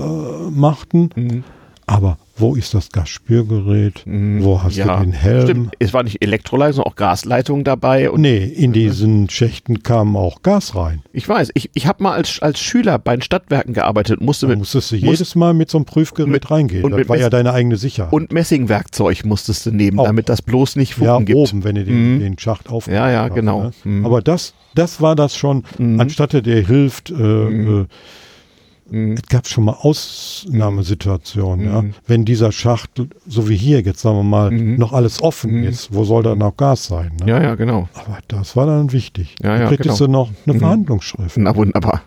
[0.51, 1.09] machten.
[1.15, 1.43] Mhm.
[1.88, 4.04] Aber wo ist das Gasspürgerät?
[4.06, 4.43] Mhm.
[4.43, 5.41] Wo hast Ja, du den Helm?
[5.43, 8.10] Stimmt, es war nicht Elektroleitung, sondern auch Gasleitungen dabei.
[8.10, 11.02] Und Nee, in diesen Schächten kam auch Gas rein.
[11.13, 14.52] ich weiß, ich, ich habe mal als, als Schüler bei den Stadtwerken gearbeitet, musste Da
[14.52, 16.84] mit, musstest du muss- jedes Mal mit so einem Prüfgerät mit- reingehen.
[16.84, 18.13] und das war ja Mess- deine eigene Sicherheit.
[18.13, 20.06] und Messingwerkzeug musstest du nehmen, Auch.
[20.06, 21.38] damit das bloß nicht ja, Funken gibt.
[21.38, 22.19] oben, wenn du den, Mhm.
[22.19, 22.88] den Schacht auf.
[22.88, 23.71] Ja, ja, genau.
[23.84, 24.06] Mhm.
[24.06, 25.99] Aber das, das war das schon, Mhm.
[25.99, 27.82] anstatt der dir hilft, äh, Mhm.
[27.82, 27.86] äh,
[28.91, 29.13] Mhm.
[29.13, 31.82] es gab schon mal Ausnahmesituationen, ja.
[31.82, 31.93] Mhm.
[32.08, 32.89] Wenn dieser Schacht,
[33.28, 34.78] so wie hier jetzt sagen wir mal, Mhm.
[34.78, 35.63] noch alles offen Mhm.
[35.67, 37.12] ist, wo soll da noch Gas sein?
[37.21, 37.30] Ne?
[37.32, 37.88] Ja, ja, genau.
[37.93, 39.36] Aber das war dann wichtig.
[39.41, 40.06] Ja, dann ja, kriegtest genau.
[40.08, 40.60] du noch eine Mhm.
[40.60, 41.38] Verhandlungsschrift.
[41.38, 42.02] Na wunderbar.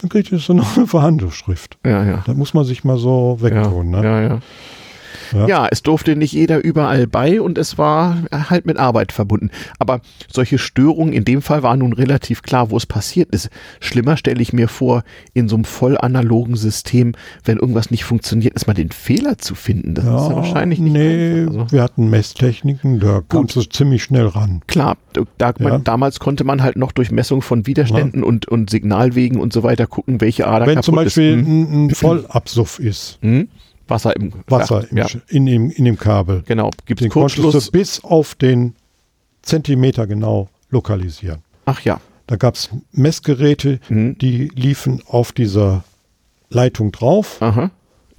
[0.00, 1.76] Dann kriegst du noch eine Verhandlungsschrift.
[1.84, 2.22] Ja, ja.
[2.26, 3.90] Da muss man sich mal so Ja, wegtun.
[3.90, 4.02] ne?
[4.04, 4.38] ja, ja.
[5.32, 5.46] Ja.
[5.48, 9.50] Ja, es durfte nicht jeder überall bei und es war halt mit Arbeit verbunden.
[9.78, 13.50] Aber solche Störungen, in dem Fall war nun relativ klar, wo es passiert ist.
[13.80, 15.02] Schlimmer stelle ich mir vor,
[15.34, 17.12] in so einem voll analogen System,
[17.44, 19.94] wenn irgendwas nicht funktioniert, ist mal den Fehler zu finden.
[19.94, 21.46] Das ist ja wahrscheinlich nicht Nee.
[21.46, 24.62] Also, wir hatten Messtechniken, da kamst du ziemlich schnell ran.
[24.66, 24.96] klar,
[25.38, 25.68] da, Ja.
[25.68, 29.62] man, damals konnte man halt noch durch Messung von Widerständen und, und Signalwegen und so
[29.62, 31.46] weiter gucken, welche Ader Wenn kaputt zum Beispiel ist.
[31.46, 31.62] Hm?
[31.62, 33.48] ein, ein Vollabsuff ist, Hm?
[33.88, 36.70] Wasser im Wasser im, ja, in, dem, in dem Kabel, genau.
[36.86, 37.66] Gibt es Kurzschluss?
[37.66, 38.74] du bis auf den
[39.42, 41.42] Zentimeter genau lokalisieren.
[41.64, 42.00] Ach ja.
[42.26, 44.18] Da gab es Messgeräte, Mhm.
[44.18, 45.84] die liefen auf dieser
[46.50, 47.70] Leitung drauf, Aha.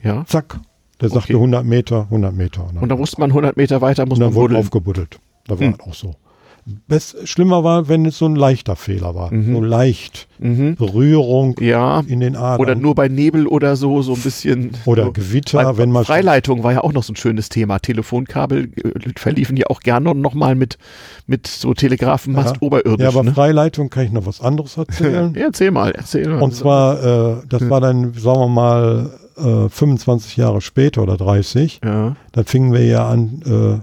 [0.02, 0.26] Ja.
[0.26, 0.60] zack,
[1.02, 1.42] der sagte Okay.
[1.42, 2.62] 100 Meter, 100 Meter.
[2.64, 5.20] Und dann, Und da wusste man 100 Meter weiter, muss und dann man wurde aufgebuddelt.
[5.48, 5.76] Da war Hm.
[5.82, 6.16] auch so.
[6.88, 9.34] Best, schlimmer war, wenn es so ein leichter Fehler war.
[9.34, 9.54] Mhm.
[9.56, 10.28] So leicht.
[10.40, 10.76] Mhm.
[10.76, 12.02] Berührung Ja.
[12.08, 12.60] in den Adern.
[12.62, 14.72] Oder nur bei Nebel oder so, so ein bisschen.
[14.86, 15.12] Oder so.
[15.14, 17.80] Gewitter, Bei- wenn man- Freileitung war ja auch noch so ein schönes Thema.
[17.80, 20.78] Telefonkabel äh, verliefen ja auch gerne nochmal mit,
[21.28, 22.62] mit so Telegrafenmast Ja.
[22.62, 23.04] oberirdisch.
[23.04, 23.34] Ja, aber ne?
[23.34, 25.34] Freileitung kann ich noch was anderes erzählen.
[25.36, 26.42] Ja, erzähl mal, erzähl mal.
[26.42, 31.80] Und zwar, äh, das war dann, sagen wir mal, äh, 25 Jahre später oder 30.
[31.84, 33.80] ja, Dann fingen wir ja an, äh,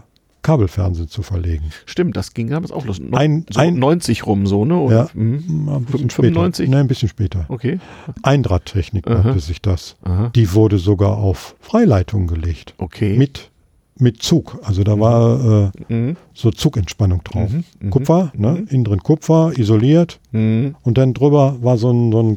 [0.46, 1.64] Kabelfernsehen zu verlegen.
[1.87, 3.00] stimmt, das ging damals auch los.
[3.00, 4.76] No, Ein- so ein- 90 rum, so, ne?
[4.78, 4.96] Oder?
[4.96, 5.09] Ja.
[5.14, 5.64] Mhm.
[5.66, 6.64] Mal Ein bisschen 95?
[6.66, 6.70] später.
[6.76, 7.44] Nee, ein bisschen später.
[7.48, 7.78] Okay.
[8.22, 9.96] Eindrahttechnik nannte sich das.
[10.02, 10.30] Aha.
[10.35, 12.74] Die wurde sogar auf Freileitung gelegt.
[12.78, 13.16] Okay.
[13.16, 13.50] Mit,
[13.98, 14.59] mit Zug.
[14.62, 16.16] Also da war äh, Mhm.
[16.35, 17.50] so Zugentspannung drauf.
[17.50, 17.64] Mhm.
[17.80, 17.90] Mhm.
[17.90, 18.64] Kupfer, ne?
[18.68, 20.20] innen drin Kupfer, isoliert.
[20.32, 20.74] Mhm.
[20.82, 22.37] Und dann drüber war so ein, so ein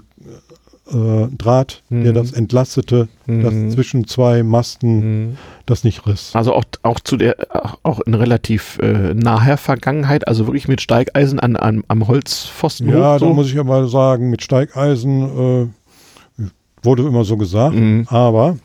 [0.91, 2.15] äh, Draht, der Mhm.
[2.15, 3.43] das entlastete, Mhm.
[3.67, 5.37] das zwischen zwei Masten Mhm.
[5.65, 6.31] das nicht riss.
[6.35, 7.35] Also auch, auch zu der,
[7.83, 13.15] auch in relativ äh, naher Vergangenheit, also wirklich mit Steigeisen an, an, am Holzpfosten Ja,
[13.15, 13.19] hoch.
[13.19, 16.43] da muss ich aber sagen, mit Steigeisen äh,
[16.83, 17.75] wurde immer so gesagt.
[17.75, 18.05] Mhm.
[18.09, 18.57] Aber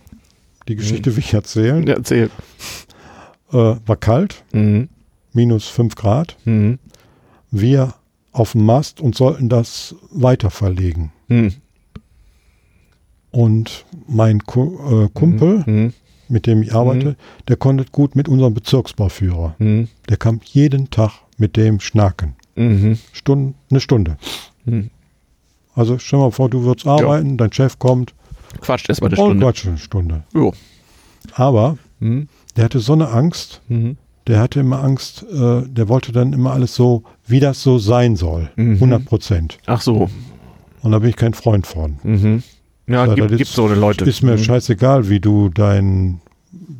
[0.68, 1.86] die Geschichte will ich erzählen.
[1.86, 2.30] Ja, erzähl.
[3.52, 4.88] Äh, war kalt, Mhm.
[5.32, 6.36] minus 5 Grad.
[6.44, 6.78] Mhm.
[7.50, 7.94] Wir
[8.32, 11.12] auf dem Mast und sollten das weiter verlegen.
[11.28, 11.52] Mhm.
[13.34, 15.92] Und mein Ku äh, Kumpel, Mhm.
[16.28, 17.16] mit dem ich arbeite,
[17.48, 19.56] der konnte gut mit unserem Bezirksbauführer.
[19.58, 19.88] Mhm.
[20.08, 22.34] Der kam jeden Tag mit dem schnacken.
[22.54, 22.96] Mhm.
[23.12, 24.16] Stunde, eine Stunde.
[24.64, 24.90] Mhm.
[25.74, 28.14] Also stell mal vor, du würdest arbeiten, dein Chef kommt
[28.60, 29.44] Quatscht erstmal eine und Stunde.
[29.46, 30.22] quatscht eine Stunde.
[30.32, 30.52] Jo.
[31.34, 32.28] Aber Mhm.
[32.56, 33.96] der hatte so eine Angst, Mhm.
[34.28, 38.14] der hatte immer Angst, äh, der wollte dann immer alles so, wie das so sein
[38.14, 38.48] soll.
[38.54, 38.78] Mhm.
[38.78, 39.58] 100 Prozent.
[39.66, 40.08] Ach so.
[40.82, 41.98] Und da bin ich kein Freund von.
[42.04, 42.44] Mhm.
[42.86, 44.04] Ja, Sag, gibt, gibt so eine Leute.
[44.04, 44.38] Ist mir Mhm.
[44.44, 46.20] scheißegal, wie du dein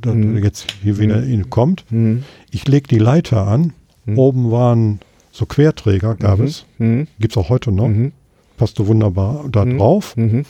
[0.05, 0.43] Mhm.
[0.43, 1.85] jetzt hier wieder in kommt.
[1.91, 2.25] Mhm.
[2.51, 3.73] Ich leg die Leiter an.
[4.05, 4.19] Mhm.
[4.19, 5.01] Oben waren
[5.33, 6.45] so Querträger, gab Mhm.
[6.45, 6.67] es.
[6.79, 7.07] Mhm.
[7.19, 7.89] Gibt's auch heute noch.
[7.89, 8.13] Mhm.
[8.59, 9.79] Passte wunderbar da Mhm.
[9.79, 10.17] drauf.
[10.17, 10.45] Mhm.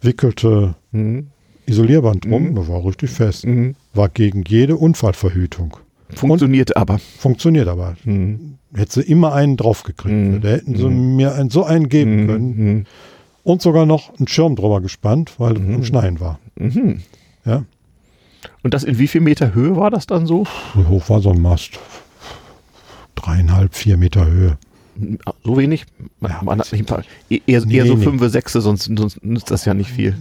[0.00, 1.28] Wickelte Mhm.
[1.66, 2.50] Isolierband drum.
[2.50, 2.54] Mhm.
[2.56, 3.46] Das war richtig fest.
[3.46, 3.74] Mhm.
[3.94, 5.76] War gegen jede Unfallverhütung.
[6.14, 6.98] Funktioniert aber.
[6.98, 7.96] Funktioniert aber.
[8.04, 8.54] Mhm.
[8.74, 10.14] Hätte sie immer einen draufgekriegt.
[10.14, 10.40] Mhm.
[10.40, 11.16] Da hätten sie Mhm.
[11.16, 12.86] mir einen, so einen geben können.
[13.48, 15.74] Und sogar noch einen Schirm drüber gespannt, weil es Mhm.
[15.76, 16.38] am Schneien war.
[16.56, 17.00] Mhm.
[17.46, 17.64] Ja.
[18.62, 20.44] Und das in wie viel Meter Höhe war das dann so?
[20.74, 21.78] Wie hoch war so ein Mast?
[23.14, 24.58] Dreieinhalb, vier Meter Höhe.
[25.44, 25.86] So wenig?
[26.20, 28.04] Man, Ja, man hat nicht ein paar, eher, eher Nee, so nee.
[28.04, 30.14] fünf, sechs, sonst, sonst nützt das ja nicht viel.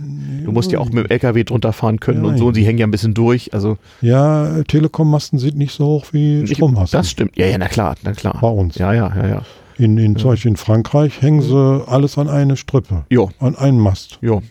[0.46, 2.38] Du musst ja auch mit dem LKW drunter fahren können und Nein.
[2.40, 3.54] so, und die hängen ja ein bisschen durch.
[3.54, 6.98] Also Ja, Telekom-Masten sind nicht so hoch wie ich, Strommasten.
[6.98, 7.36] das stimmt.
[7.36, 8.38] Ja, ja, na klar, na klar.
[8.40, 8.76] Bei uns.
[8.78, 9.42] Ja, ja, ja, ja.
[9.78, 13.80] In, in, Zum Beispiel in Frankreich hängen sie alles an eine Strippe, Jo, an einen
[13.80, 14.18] Mast.
[14.22, 14.42] jo,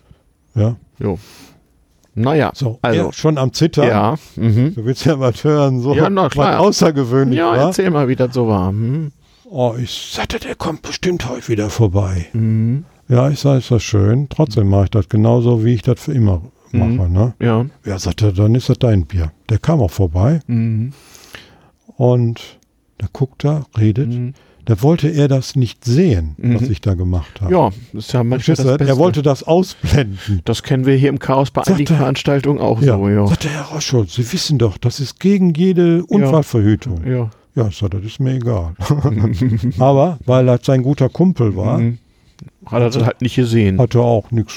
[0.54, 0.76] Ja.
[0.98, 1.18] jo.
[2.18, 3.88] Naja, So, also, schon am Zittern.
[3.88, 4.14] ja.
[4.36, 4.74] Mhm.
[4.74, 6.60] Du willst ja was hören, so Ja, na klar.
[6.60, 7.58] außergewöhnlich Ja, war.
[7.58, 8.72] erzähl mal, wie das so war.
[8.72, 9.12] Mhm.
[9.50, 12.26] Oh, ich sagte, der kommt bestimmt heute wieder vorbei.
[12.32, 12.84] Mhm.
[13.08, 14.28] Ja, ich sage, ist das schön.
[14.30, 16.40] Trotzdem mache ich das genauso, wie ich das für immer
[16.72, 16.96] Mhm.
[16.96, 17.08] mache.
[17.10, 17.34] Ne?
[17.40, 17.66] Ja.
[17.84, 19.30] Ja, sagte, dann ist das dein Bier.
[19.50, 20.92] Der kam auch vorbei Mhm.
[21.96, 22.58] und
[22.98, 24.34] da guckt er, redet.
[24.66, 26.70] Da wollte er das nicht sehen, was Mhm.
[26.72, 27.52] ich da gemacht habe.
[27.52, 28.66] Ja, das ist ja manchmal das?
[28.66, 28.84] Beste.
[28.88, 30.42] Er wollte das ausblenden.
[30.44, 31.98] das kennen wir hier im Chaos bei einigen er.
[31.98, 33.26] Veranstaltungen auch Ja, so, ja.
[33.26, 37.06] sagte Herr Roscholt, Sie wissen doch, das ist gegen jede Unfallverhütung.
[37.06, 37.68] Ja, Ja.
[37.68, 38.74] ich sagte, das ist mir egal.
[39.78, 41.98] Aber weil das sein guter Kumpel war, Mhm.
[42.66, 43.78] Hat er das halt nicht gesehen.
[43.78, 44.54] hat er auch nichts.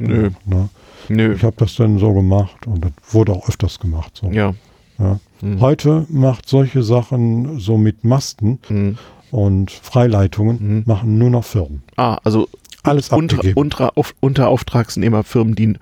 [0.00, 0.30] Nö.
[0.46, 0.68] Ne?
[1.08, 1.34] Nö.
[1.34, 4.18] Ich habe das dann so gemacht und das wurde auch öfters gemacht.
[4.20, 4.30] So.
[4.32, 4.54] Ja.
[4.98, 5.20] Ja.
[5.42, 5.60] Mhm.
[5.60, 8.98] Heute macht solche Sachen so mit Masten Mhm.
[9.34, 10.82] Und Freileitungen Mhm.
[10.86, 11.82] machen nur noch Firmen.
[11.96, 12.48] Ah, also
[12.84, 13.58] Alles unter, abgegeben.
[13.58, 15.74] unter, auf, Unterauftragsnehmerfirmen, die.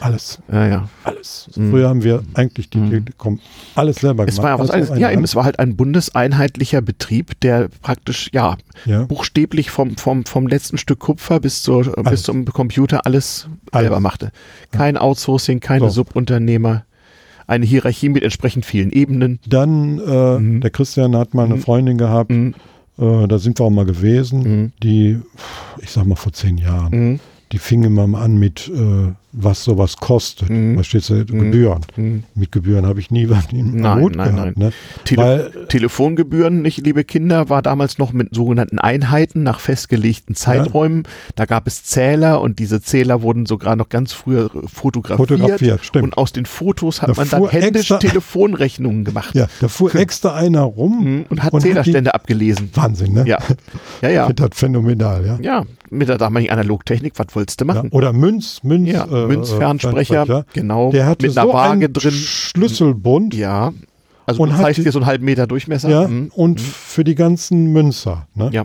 [0.00, 0.40] Alles.
[0.52, 0.88] Ja, ja.
[1.04, 1.48] Alles.
[1.56, 1.70] Mhm.
[1.70, 2.90] Früher haben wir eigentlich die Mhm.
[2.90, 3.40] Telekom
[3.74, 4.42] alles selber Es gemacht.
[4.44, 8.30] war ja was alles auf Ja, eben, es war halt ein bundeseinheitlicher Betrieb, der praktisch,
[8.34, 9.04] ja, ja.
[9.04, 12.22] buchstäblich vom, vom, vom letzten Stück Kupfer bis, zur, bis Alles.
[12.24, 13.84] zum Computer alles, Alles.
[13.84, 14.30] selber machte.
[14.72, 16.02] Kein Outsourcing, keine So.
[16.04, 16.84] Subunternehmer,
[17.46, 19.38] eine Hierarchie mit entsprechend vielen Ebenen.
[19.46, 20.60] Dann, äh, Mhm.
[20.60, 21.62] der Christian hat mal eine Mhm.
[21.62, 22.54] Freundin gehabt, Mhm.
[22.98, 24.72] Äh, da sind wir auch mal gewesen, Mhm.
[24.82, 25.18] die,
[25.82, 27.20] ich sag mal vor zehn Jahren, Mhm.
[27.52, 30.50] die fing immer mal an mit, äh, was sowas kostet.
[30.50, 30.74] Mhm.
[30.74, 31.14] Verstehst du?
[31.14, 31.26] Mhm.
[31.26, 31.80] Gebühren.
[31.96, 32.24] Mhm.
[32.34, 34.58] Mit Gebühren habe ich nie was Nein, Hut nein, gehabt.
[34.58, 34.72] Ne?
[35.04, 41.04] Tele Weil, Telefongebühren, nicht, liebe Kinder, war damals noch mit sogenannten Einheiten nach festgelegten Zeiträumen.
[41.36, 45.28] Da gab es Zähler und diese Zähler wurden sogar noch ganz früher fotografiert.
[45.28, 46.04] Fotografiert, stimmt.
[46.04, 49.94] Und aus den Fotos hat Da man dann händisch extra- Telefonrechnungen gemacht ja, da fuhr
[49.94, 51.24] extra einer rum Mhm.
[51.28, 52.70] und hat und hat die- Zählerstände abgelesen.
[52.74, 53.24] Wahnsinn, ne?
[53.26, 53.38] Ja,
[54.02, 54.20] ja, ja.
[54.30, 55.38] Ich finde das phänomenal, ja.
[55.40, 57.74] Ja, mit der damaligen Analogtechnik, was wolltest du ja.
[57.74, 57.88] machen?
[57.90, 60.46] Oder Münz, Münz, Ja, äh, Münzfernsprecher, Fernsprecher.
[60.52, 62.10] genau, Der hatte mit einer so Waage einen drin.
[62.12, 63.72] Schlüsselbund, Ja,
[64.26, 64.50] also Und
[64.82, 65.88] die- dir so einen halben Meter Durchmesser.
[65.88, 66.30] ja, Mhm.
[66.34, 68.50] und für die ganzen Münzer, ne?
[68.52, 68.64] Ja.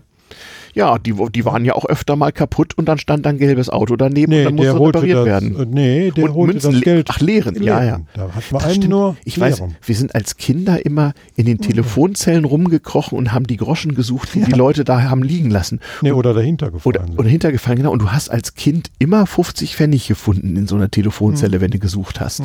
[0.75, 3.95] Ja, die, die waren ja auch öfter mal kaputt und dann stand ein gelbes Auto
[3.95, 5.55] daneben und Nee, dann der musste repariert das, werden.
[5.59, 7.07] äh, nee, der und holte Münzen das Geld.
[7.09, 8.01] Ach, leeren, ja, ja.
[8.13, 8.89] Da hat man Das einen stimmt.
[8.89, 9.75] nur Ich weiß, leeren.
[9.81, 14.41] wir sind als Kinder immer in den Telefonzellen rumgekrochen und haben die Groschen gesucht, die
[14.41, 15.79] die Leute da haben liegen lassen.
[16.01, 16.95] Nee, oder dahinter gefallen.
[16.97, 17.19] Oder, sind.
[17.19, 17.91] oder hintergefallen, genau.
[17.91, 20.91] Und du hast als Kind immer 50 Pfennig gefunden in so einer Hm.
[20.91, 22.43] Telefonzelle, wenn du gesucht hast.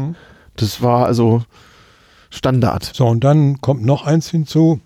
[0.57, 1.43] Das war also
[2.31, 2.85] Standard.
[2.95, 4.79] So, und dann kommt noch eins hinzu.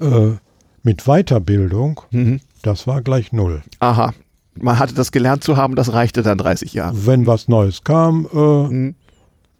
[0.00, 0.32] Äh,
[0.82, 2.40] mit Weiterbildung, Mhm.
[2.62, 3.62] das war gleich null.
[3.80, 4.12] Aha.
[4.60, 7.06] Man hatte das gelernt zu haben, das reichte dann 30 Jahre.
[7.06, 8.94] Wenn was Neues kam, äh, Mhm.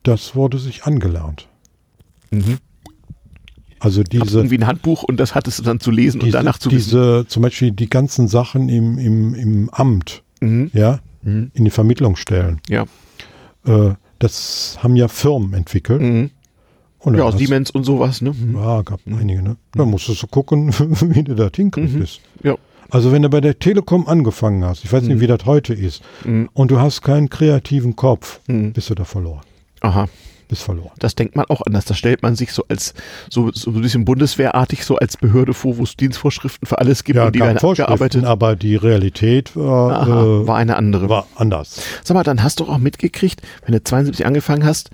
[0.02, 1.48] das wurde sich angelernt.
[2.30, 2.58] Mhm.
[3.78, 6.58] Also diese, irgendwie ein Handbuch und das hattest du dann zu lesen und diese, danach
[6.58, 6.90] zu wissen.
[6.90, 10.70] diese zum Beispiel die ganzen Sachen im, im, im Amt, Mhm.
[10.74, 11.50] ja, Mhm.
[11.54, 12.84] in die Vermittlungsstellen, Ja.
[13.66, 16.02] äh, das haben ja Firmen entwickelt.
[16.02, 16.30] Mhm.
[17.00, 18.32] Und Ja, hast- Siemens und sowas, ne?
[18.32, 18.56] Mhm.
[18.56, 19.56] Ja, gab einige, ne?
[19.72, 22.20] Da musstest du gucken, wie du das hinkriegst.
[22.42, 22.56] Ja.
[22.90, 25.20] Also wenn du bei der Telekom angefangen hast, ich weiß nicht, Mhm.
[25.20, 26.48] wie das heute ist, Mhm.
[26.52, 28.72] und du hast keinen kreativen Kopf, Mhm.
[28.72, 29.40] bist du da verloren.
[29.80, 30.08] Aha.
[30.48, 30.90] Bist verloren.
[30.98, 31.84] Das denkt man auch anders.
[31.84, 32.92] Das stellt man sich so als,
[33.30, 37.16] so, so ein bisschen bundeswehrartig, so als Behörde vor, wo es Dienstvorschriften für alles gibt
[37.16, 38.24] Ja, und die werden abgearbeitet.
[38.24, 41.08] aber die Realität war, Aha, äh, war eine andere.
[41.08, 41.80] war anders.
[42.02, 44.90] Sag mal, dann hast du auch mitgekriegt, wenn du 72 angefangen hast,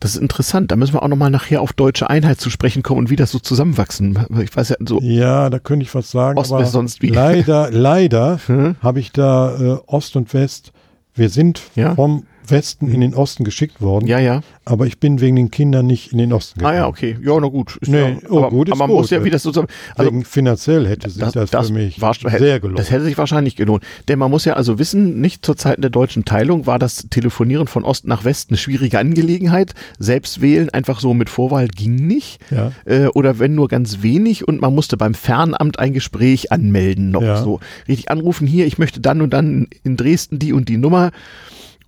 [0.00, 2.98] das ist interessant, da müssen wir auch nochmal nachher auf deutsche Einheit zu sprechen kommen
[3.00, 4.18] und wie das so zusammenwachsen.
[4.42, 7.08] Ich weiß ja, so, Ja, da könnte ich was sagen, Ost aber sonst wie.
[7.08, 8.76] leider, leider Hm?
[8.82, 10.72] habe ich da äh, Ost und West,
[11.14, 11.94] wir sind Ja.
[11.94, 14.06] vom Westen in den Osten geschickt worden.
[14.06, 14.42] Ja, ja.
[14.64, 16.76] Aber ich bin wegen den Kindern nicht in den Osten gegangen.
[16.76, 17.16] Ah ja, okay.
[17.22, 17.76] Ja, na gut.
[17.80, 18.96] Ist nee, ja, oh, aber, gut ist aber man gut.
[18.98, 19.66] muss ja wieder so also
[20.10, 22.78] wegen finanziell hätte sich das, das, das für mich war, sehr gelohnt.
[22.78, 23.84] Das hätte sich wahrscheinlich gelohnt.
[24.08, 27.66] Denn man muss ja also wissen, nicht zur Zeit der deutschen Teilung war das Telefonieren
[27.66, 29.74] von Ost nach West eine schwierige Angelegenheit.
[29.98, 32.40] Selbst wählen einfach so mit Vorwahl ging nicht.
[32.50, 32.72] Ja.
[32.84, 37.22] Äh, oder wenn nur ganz wenig und man musste beim Fernamt ein Gespräch anmelden noch
[37.22, 37.42] ja.
[37.42, 37.60] so.
[37.88, 41.10] Richtig anrufen hier, ich möchte dann und dann in Dresden die und die Nummer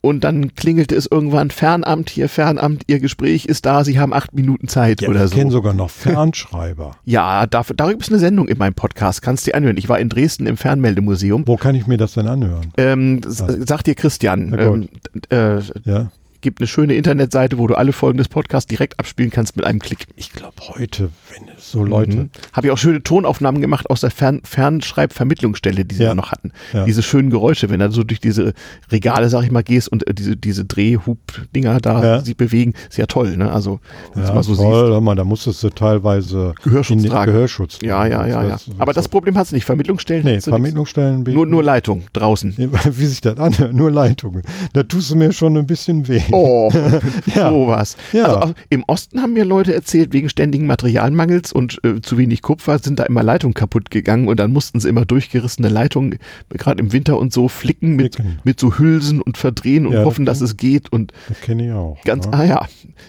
[0.07, 4.35] und dann klingelte es irgendwann Fernamt, hier Fernamt, Ihr Gespräch ist da, Sie haben acht
[4.35, 5.35] Minuten Zeit ja, oder ich so.
[5.35, 6.93] Ich kenne sogar noch Fernschreiber.
[7.05, 9.77] ja, dafür, darüber ist eine Sendung in meinem Podcast, kannst du dir anhören.
[9.77, 11.47] Ich war in Dresden im Fernmeldemuseum.
[11.47, 12.73] Wo kann ich mir das denn anhören?
[12.77, 14.57] Ähm, sagt dir Christian.
[14.59, 14.89] Ähm,
[15.31, 19.57] äh, ja gibt eine schöne Internetseite, wo du alle Folgen des Podcasts direkt abspielen kannst
[19.57, 20.07] mit einem Klick.
[20.17, 22.17] Ich glaube heute, wenn es so Leute.
[22.17, 22.31] Mhm.
[22.53, 26.15] Habe ich auch schöne Tonaufnahmen gemacht aus der Fern Fernschreibvermittlungsstelle, die sie ja.
[26.15, 26.53] noch hatten.
[26.73, 26.85] Ja.
[26.85, 28.53] Diese schönen Geräusche, wenn du so durch diese
[28.91, 32.21] Regale, sag ich mal, gehst und äh, diese, diese Drehhub-Dinger da ja.
[32.21, 33.51] sich bewegen, ist ja toll, ne?
[33.51, 33.81] Also,
[34.15, 35.03] ja, mal so toll, siehst.
[35.03, 37.33] Mal, da musstest du teilweise Gehörschutz tragen.
[37.33, 38.59] Gehörschutz Ja, ja, ja, ja.
[38.79, 39.65] Aber das Problem hast du nicht.
[39.65, 40.25] Vermittlungsstellen?
[40.25, 41.23] Nee, Vermittlungsstellen.
[41.23, 42.55] Nur, nur Leitung draußen.
[42.91, 44.43] Wie sich das anhört, nur Leitungen.
[44.73, 46.23] Da tust du mir schon ein bisschen weh.
[46.33, 46.71] Oh,
[47.35, 47.51] ja.
[47.51, 47.97] sowas.
[48.13, 48.27] Ja.
[48.27, 52.79] Also im Osten haben mir Leute erzählt, wegen ständigen Materialmangels und äh, zu wenig Kupfer
[52.79, 56.19] sind da immer Leitungen kaputt gegangen und dann mussten sie immer durchgerissene Leitungen,
[56.51, 60.25] gerade im Winter und so, flicken mit, mit so Hülsen und verdrehen und ja, hoffen,
[60.25, 60.93] das dass es geht.
[60.93, 61.99] Und das kenne ich auch.
[62.05, 62.33] Ganz, ja.
[62.33, 62.67] ah ja.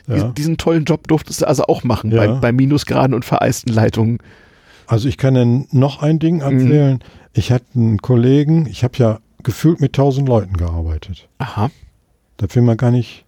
[0.07, 0.29] ja.
[0.29, 4.19] Diesen, tollen Job durftest du also auch machen bei, bei Minusgraden und vereisten Leitungen.
[4.87, 6.95] Also ich kann Ihnen noch ein Ding erzählen.
[6.95, 6.99] Mhm.
[7.33, 11.27] Ich hatte einen Kollegen, ich habe ja gefühlt mit tausend Leuten gearbeitet.
[11.37, 11.69] Aha.
[12.37, 13.25] Da will man gar nicht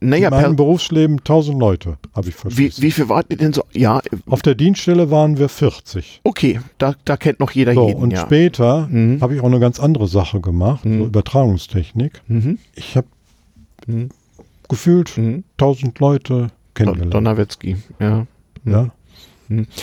[0.00, 2.78] naja, in meinem Berufsleben 1000 Leute habe ich verschissen.
[2.78, 3.64] Wie, wie viel wart ihr denn so?
[3.72, 4.00] Ja.
[4.26, 6.22] Auf der Dienststelle waren wir 40.
[6.24, 8.00] Okay, da, da kennt noch jeder so, jeden.
[8.00, 8.22] Und ja.
[8.22, 9.20] später mhm.
[9.20, 11.00] habe ich auch eine ganz andere Sache gemacht, mhm.
[11.00, 12.22] so Übertragungstechnik.
[12.28, 12.58] Mhm.
[12.74, 13.08] Ich habe
[13.86, 14.08] mhm.
[14.68, 15.92] gefühlt 1000 mhm.
[15.98, 17.12] Leute kennengelernt.
[17.12, 18.26] Donnerwetzki, ja.
[18.64, 18.72] Mhm.
[18.72, 18.90] Ja.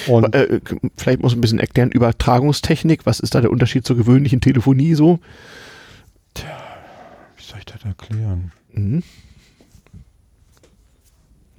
[0.08, 0.62] Und äh,
[0.96, 4.96] vielleicht muss ich ein bisschen erklären, Übertragungstechnik, was ist da der Unterschied zur gewöhnlichen Telefonie
[4.96, 5.20] so?
[7.48, 8.52] Soll ich das erklären?
[8.74, 9.04] Mhm.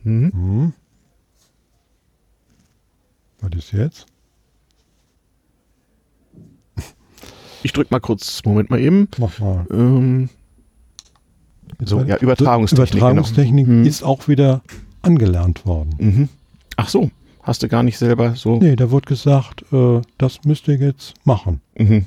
[0.03, 0.33] Mhm.
[0.35, 0.73] Mhm.
[3.41, 4.07] Was ist jetzt?
[7.63, 9.09] Ich drück mal kurz, Moment mal eben.
[9.17, 9.67] Mach mal.
[9.71, 10.29] Ähm,
[11.83, 12.99] so, ja, Übertragungstechnik.
[12.99, 13.89] Übertragungstechnik genau.
[13.89, 14.61] ist auch wieder
[15.01, 15.95] angelernt worden.
[15.99, 16.29] Mhm.
[16.77, 17.11] Ach so,
[17.43, 18.59] hast du gar nicht selber so.
[18.59, 21.63] Nee, da wurde gesagt, äh, das müsst ihr jetzt machen.
[21.79, 22.05] Mhm.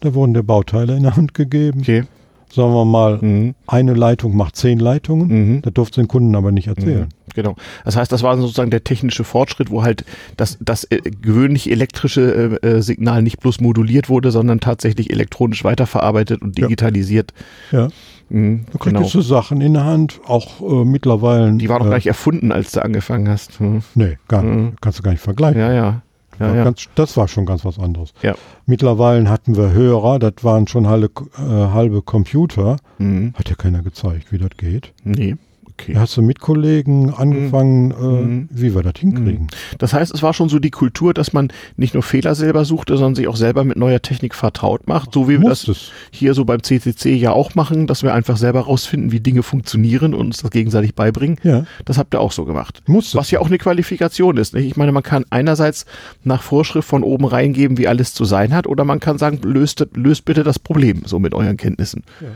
[0.00, 1.80] Da wurden der Bauteile in der Hand gegeben.
[1.80, 2.04] Okay
[2.52, 3.54] sagen wir mal, mhm.
[3.66, 5.28] eine Leitung macht zehn Leitungen.
[5.28, 5.62] Mhm.
[5.62, 7.02] Das durfte den Kunden aber nicht erzählen.
[7.02, 7.32] Mhm.
[7.34, 7.56] Genau.
[7.84, 10.04] Das heißt, das war sozusagen der technische Fortschritt, wo halt
[10.36, 15.62] das, das äh, gewöhnliche elektrische äh, äh, Signal nicht bloß moduliert wurde, sondern tatsächlich elektronisch
[15.62, 17.32] weiterverarbeitet und digitalisiert.
[17.72, 17.80] Ja.
[17.80, 17.88] ja.
[18.28, 19.06] Mhm, du kriegst genau.
[19.06, 21.52] so Sachen in der Hand, auch äh, mittlerweile.
[21.52, 23.60] Die war doch äh, gleich erfunden, als du angefangen hast.
[23.60, 23.82] Hm.
[23.94, 24.56] Nee, gar nicht.
[24.56, 24.72] Mhm.
[24.80, 25.60] Kannst du gar nicht vergleichen.
[25.60, 26.02] Ja, ja.
[26.38, 26.64] Ja, ja.
[26.64, 28.12] Ganz, das war schon ganz was anderes.
[28.22, 28.34] Ja.
[28.66, 32.76] Mittlerweile hatten wir Hörer, das waren schon halbe, äh, halbe Computer.
[32.98, 33.34] Mhm.
[33.36, 34.92] Hat ja keiner gezeigt, wie das geht.
[35.04, 35.36] Nee.
[35.78, 35.92] Okay.
[35.92, 38.48] Da hast du mit Kollegen angefangen, mhm.
[38.50, 39.42] äh, wie wir das hinkriegen.
[39.42, 39.76] Mhm.
[39.78, 42.96] Das heißt, es war schon so die Kultur, dass man nicht nur Fehler selber suchte,
[42.96, 45.90] sondern sich auch selber mit neuer Technik vertraut macht, so wie wir das es.
[46.10, 50.14] hier so beim CCC ja auch machen, dass wir einfach selber rausfinden, wie Dinge funktionieren
[50.14, 51.38] und uns das gegenseitig beibringen.
[51.42, 51.66] Ja.
[51.84, 52.82] Das habt ihr auch so gemacht.
[52.86, 54.54] Muss Was ja auch eine Qualifikation ist.
[54.54, 54.66] Nicht?
[54.66, 55.84] Ich meine, man kann einerseits
[56.24, 59.86] nach Vorschrift von oben reingeben, wie alles zu sein hat, oder man kann sagen, löst,
[59.94, 62.02] löst bitte das Problem so mit euren Kenntnissen.
[62.22, 62.28] Ja.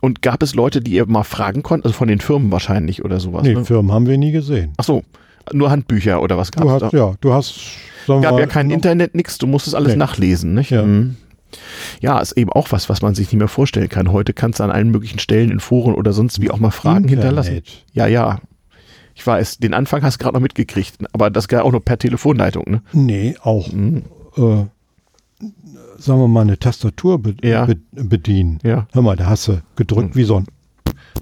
[0.00, 3.20] Und gab es Leute, die ihr mal fragen konnten, also von den Firmen wahrscheinlich oder
[3.20, 3.42] sowas?
[3.42, 3.64] Nee, ne?
[3.64, 4.72] Firmen haben wir nie gesehen.
[4.76, 5.02] Ach so,
[5.52, 6.96] nur Handbücher oder was gab es da?
[6.96, 7.60] Ja, du hast...
[8.06, 9.98] Gab mal, ja kein Internet, nix, du musstest alles nee.
[9.98, 10.70] nachlesen, nicht?
[10.70, 10.82] Ja.
[10.82, 11.16] Mhm.
[12.00, 14.12] Ja, ist eben auch was, was man sich nicht mehr vorstellen kann.
[14.12, 17.04] Heute kannst du an allen möglichen Stellen in Foren oder sonst wie auch mal Fragen
[17.04, 17.24] Internet.
[17.24, 17.62] hinterlassen.
[17.92, 18.40] Ja, ja.
[19.14, 21.98] Ich weiß, den Anfang hast du gerade noch mitgekriegt, aber das geht auch nur per
[21.98, 22.82] Telefonleitung, ne?
[22.92, 23.72] Nee, auch.
[23.72, 24.04] Mhm.
[24.36, 24.64] Äh,
[25.98, 27.66] sagen wir mal, eine Tastatur be ja.
[27.66, 28.58] be bedienen.
[28.62, 28.86] Ja.
[28.92, 30.16] Hör mal, da hast du gedrückt hm.
[30.16, 30.46] wie so ein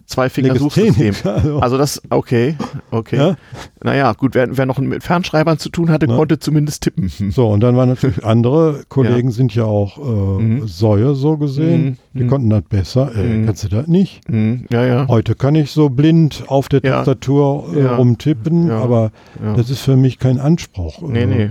[0.07, 1.15] Zwei Finger Suchsystem.
[1.27, 1.59] Also.
[1.59, 2.57] also das, okay,
[2.91, 3.17] okay.
[3.17, 3.37] Ja?
[3.83, 6.17] Naja, gut, wer, wer noch mit Fernschreibern zu tun hatte, ja.
[6.17, 7.11] konnte zumindest tippen.
[7.31, 9.35] So, und dann waren natürlich andere Kollegen ja.
[9.35, 10.69] sind ja auch äh, mhm.
[10.69, 11.85] Säue so gesehen.
[11.85, 11.97] Mhm.
[12.15, 12.29] Die mhm.
[12.29, 13.13] konnten das besser.
[13.15, 13.47] Äh, mhm.
[13.47, 14.29] Kannst du das nicht?
[14.29, 14.67] Mhm.
[14.71, 15.09] Ja, ja.
[15.09, 19.11] Heute kann ich so blind auf der Tastatur äh, rumtippen, aber
[19.57, 21.03] das ist für mich kein Anspruch.
[21.03, 21.51] Nee, äh, nee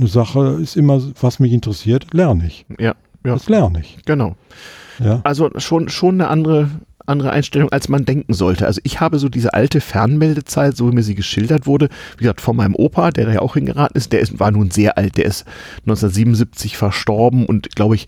[0.00, 2.64] eine Sache ist immer, was mich interessiert, lerne ich.
[2.78, 2.94] Ja.
[3.24, 3.34] ja.
[3.34, 3.98] Das lerne ich.
[4.06, 4.34] Genau.
[4.98, 5.20] Ja.
[5.24, 6.70] Also schon, schon eine andere,
[7.10, 8.66] andere Einstellung, als man denken sollte.
[8.66, 12.40] Also ich habe so diese alte Fernmeldezeit, so wie mir sie geschildert wurde, wie gesagt,
[12.40, 15.16] von meinem Opa, der da ja auch hingeraten ist, der ist, war nun sehr alt,
[15.18, 15.44] der ist
[15.86, 18.06] 1977 verstorben und glaube ich,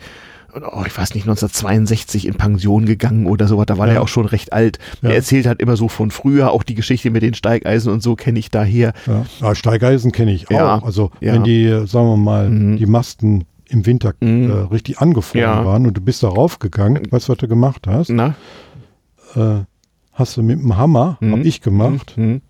[0.55, 3.67] oh, ich weiß nicht, 1962 in Pension gegangen oder sowas.
[3.67, 3.95] Da war Ja.
[3.95, 4.79] er auch schon recht alt.
[5.01, 5.09] Ja.
[5.11, 8.17] Er erzählt halt immer so von früher, auch die Geschichte mit den Steigeisen und so
[8.17, 8.93] kenne ich daher.
[9.07, 10.85] Ja, ja Steigeisen kenne ich auch.
[10.85, 12.77] Also wenn die, äh, sagen wir mal, Mhm.
[12.77, 14.51] die Masten im Winter Mhm.
[14.51, 18.11] äh, richtig angefroren waren und du bist da raufgegangen, weißt du, was du gemacht hast?
[18.11, 18.35] Na?
[19.35, 19.65] Äh,
[20.13, 21.33] hast du mit dem Hammer, Mhm.
[21.33, 22.41] hab ich gemacht, Mhm.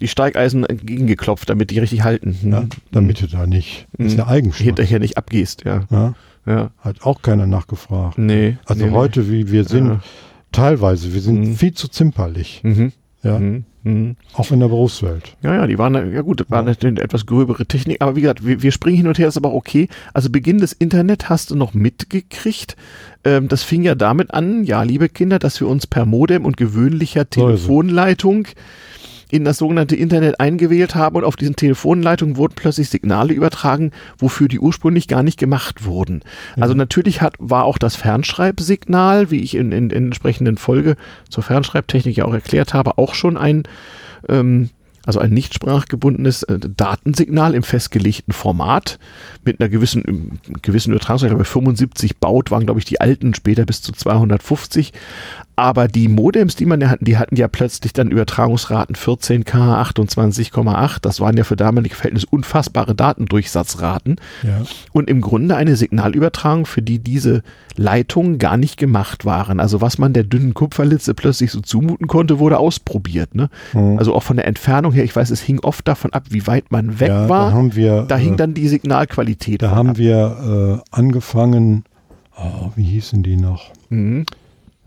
[0.00, 2.38] Die Steigeisen entgegengeklopft, damit die richtig halten.
[2.42, 2.52] Mhm.
[2.52, 4.18] ja, damit du da nicht, das ist Mhm.
[4.20, 4.64] ja Eigenschutz.
[4.64, 5.82] hinterher nicht abgehst, ja.
[5.90, 6.14] Ja,
[6.46, 6.70] Ja.
[6.78, 8.16] hat auch keiner nachgefragt.
[8.16, 8.56] Nee.
[8.66, 10.00] Also nee, heute, wie wir sind, Ja.
[10.52, 11.54] teilweise, wir sind Mhm.
[11.56, 12.60] viel zu zimperlich.
[12.62, 12.92] Mhm.
[13.22, 13.64] ja, Mhm.
[13.82, 14.16] Mhm.
[14.34, 15.36] auch in der Berufswelt.
[15.42, 18.20] Ja, ja, die waren, ja gut, das war natürlich eine etwas gröbere Technik, aber wie
[18.22, 19.88] gesagt, wir, wir springen hin und her, ist aber okay.
[20.14, 22.76] Also Beginn des Internet hast du noch mitgekriegt.
[23.24, 26.56] Ähm, das fing ja damit an, ja, liebe Kinder, dass wir uns per Modem und
[26.56, 27.28] gewöhnlicher.
[27.28, 28.48] Telefonleitung
[29.30, 34.48] in das sogenannte Internet eingewählt haben und auf diesen Telefonleitungen wurden plötzlich Signale übertragen, wofür
[34.48, 36.22] die ursprünglich gar nicht gemacht wurden.
[36.58, 40.96] Also natürlich hat, war auch das Fernschreibsignal, wie ich in, in, in entsprechenden Folge
[41.28, 43.62] zur Fernschreibtechnik ja auch erklärt habe, auch schon ein
[44.28, 44.70] ähm,
[45.06, 48.98] also ein nicht sprachgebundenes äh, Datensignal im festgelegten Format
[49.44, 51.36] mit einer gewissen, ähm, gewissen Übertragungsrate.
[51.36, 54.92] Bei 75 Baut waren, glaube ich, die alten, später bis zu 250.
[55.56, 60.98] Aber die Modems, die man ja hatten, die hatten ja plötzlich dann Übertragungsraten 14K, 28,8.
[61.02, 64.16] Das waren ja für damalige Verhältnisse unfassbare Datendurchsatzraten.
[64.42, 64.62] Ja.
[64.92, 67.42] Und im Grunde eine Signalübertragung, für die diese
[67.76, 69.60] Leitungen gar nicht gemacht waren.
[69.60, 73.34] Also was man der dünnen Kupferlitze plötzlich so zumuten konnte, wurde ausprobiert.
[73.34, 73.50] Ne?
[73.72, 73.98] Mhm.
[73.98, 76.70] Also auch von der Entfernung her, ich weiß, es hing oft davon ab, wie weit
[76.70, 77.50] man weg ja, war.
[77.50, 79.62] Da haben wir, Da hing äh, dann die Signalqualität.
[79.62, 79.98] da haben ab.
[79.98, 81.84] wir äh, angefangen,
[82.36, 83.70] oh, wie hießen die noch?
[83.88, 84.26] Mhm.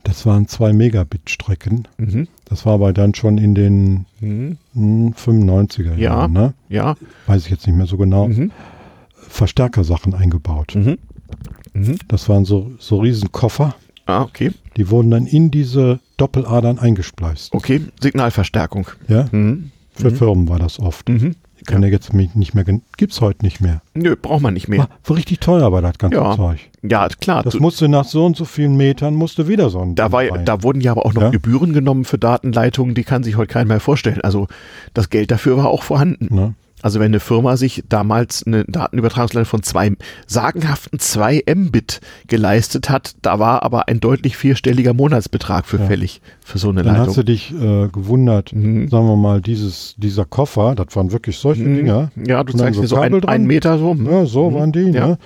[0.04, 1.88] Das waren zwei Megabit-Strecken.
[1.98, 2.28] Mhm.
[2.46, 4.58] Das war aber dann schon in den Mhm.
[4.74, 5.96] hm, 95er Ja.
[5.96, 6.54] Jahren, ne?
[6.70, 6.96] Ja.
[7.28, 8.28] Weiß ich jetzt nicht mehr so genau.
[8.28, 8.52] Mhm.
[9.16, 10.74] Verstärkersachen eingebaut.
[10.76, 10.98] Mhm.
[11.74, 11.96] Mhm.
[12.08, 13.76] Das waren so, so riesen Koffer.
[14.06, 14.52] Ah, okay.
[14.76, 17.54] Die wurden dann in diese Doppeladern eingespleist.
[17.54, 17.82] Okay.
[18.02, 18.88] Signalverstärkung.
[19.08, 19.72] Ja, Mhm.
[19.94, 20.16] Für Mhm.
[20.16, 21.08] Firmen war das oft.
[21.10, 21.36] Mhm.
[21.66, 21.88] Kann ja.
[21.88, 23.82] jetzt mich nicht mehr, gen- gibt's heute nicht mehr.
[23.94, 24.80] Nö, braucht man nicht mehr.
[24.80, 26.36] War, war richtig teuer war das ganze Ja.
[26.36, 26.60] Zeug.
[26.82, 27.42] Ja, klar.
[27.44, 30.62] Das musste nach so und so vielen Metern musste wieder so ein Da, war, da
[30.62, 31.30] wurden ja aber auch noch Ja.
[31.30, 34.20] Gebühren genommen für Datenleitungen, die kann sich heute keiner mehr vorstellen.
[34.22, 34.48] Also
[34.94, 36.36] das Geld dafür war auch vorhanden.
[36.36, 36.54] ne?
[36.84, 39.94] Also wenn eine Firma sich damals eine Datenübertragungsleitung von zwei
[40.28, 45.86] sagenhaften 2 Mbit geleistet hat, da war aber ein deutlich vierstelliger Monatsbetrag für Ja.
[45.86, 47.26] fällig für so eine Dann hast du Leitung.
[47.26, 48.90] dich äh, gewundert, Mhm.
[48.90, 51.76] sagen wir mal, dieses, dieser Koffer, das waren wirklich solche Mhm.
[51.78, 52.12] Dinger.
[52.18, 53.92] Ja, du dann zeigst so mir so ein, einen Meter so.
[53.94, 54.06] hm.
[54.12, 54.54] Ja, so Mhm.
[54.56, 54.90] waren die.
[54.92, 55.08] Ja.
[55.08, 55.18] Ne?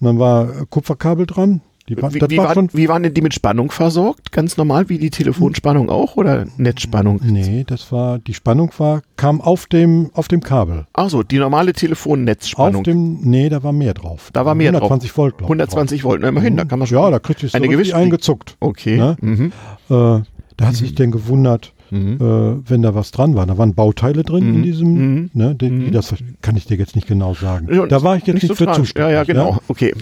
[0.00, 1.62] Und dann war Kupferkabel dran.
[1.96, 2.68] War, Wie, wie, war waren, schon.
[2.72, 4.32] wie waren denn die mit Spannung versorgt?
[4.32, 7.20] Ganz normal wie die Telefonspannung auch oder Netzspannung?
[7.24, 10.86] Nee, das war, die Spannung war, kam auf dem, auf dem Kabel.
[10.92, 12.80] Ach so, die normale Telefonnetzspannung.
[12.80, 14.30] Auf dem, nee, da war mehr drauf.
[14.32, 14.82] Da war mehr drauf.
[14.90, 15.38] 120 Volt.
[15.38, 16.98] glaub ich, 120 Volt, na, immerhin, da kann man schon.
[16.98, 18.56] Ja, da kriegst du so eine gewisse- eingezuckt.
[18.60, 18.96] Okay.
[18.96, 19.16] Ne?
[19.20, 19.46] Mhm.
[19.88, 20.22] Äh,
[20.56, 22.16] da hat sich denn gewundert, Mhm.
[22.20, 23.46] äh, wenn da was dran war.
[23.46, 24.54] Da waren Bauteile drin Mhm.
[24.56, 25.30] in diesem, Mhm.
[25.32, 25.84] ne, die, Mhm.
[25.86, 27.68] die, das kann ich dir jetzt nicht genau sagen.
[27.72, 28.94] Ja, da war ich jetzt nicht, so für zuständig.
[28.98, 29.56] Ja, ja, genau.
[29.68, 29.94] Okay.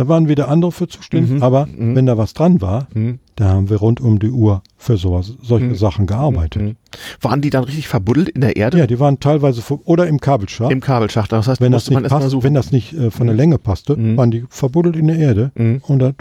[0.00, 1.42] Da waren wieder andere für zuständig, Mhm.
[1.42, 1.94] aber Mhm.
[1.94, 3.18] wenn da was dran war, Mhm.
[3.36, 5.74] da haben wir rund um die Uhr für sowas, solche Mhm.
[5.74, 6.62] Sachen gearbeitet.
[6.62, 6.76] Mhm.
[7.20, 8.78] Waren die dann richtig verbuddelt in der Erde?
[8.78, 10.72] Ja, die waren teilweise oder im Kabelschacht.
[10.72, 11.30] Im Kabelschacht.
[11.32, 13.40] Das heißt, wenn, das nicht passt, wenn das nicht äh, von der Mhm.
[13.40, 14.16] Länge passte, Mhm.
[14.16, 15.82] waren die verbuddelt in der Erde Mhm.
[15.86, 16.14] und das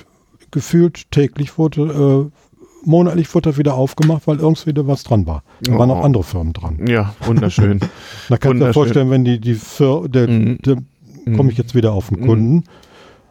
[0.52, 5.44] gefühlt täglich wurde, äh, monatlich wurde das wieder aufgemacht, weil irgendwas wieder was dran war.
[5.62, 5.94] Da waren Oh.
[5.94, 6.86] auch andere Firmen dran.
[6.86, 7.80] Ja, wunderschön.
[8.28, 8.74] Da kannst du dir Wunderschön.
[8.74, 10.58] vorstellen, wenn die, die Fir der, Mhm.
[10.66, 10.76] der
[11.38, 12.66] komme ich jetzt wieder auf den Kunden.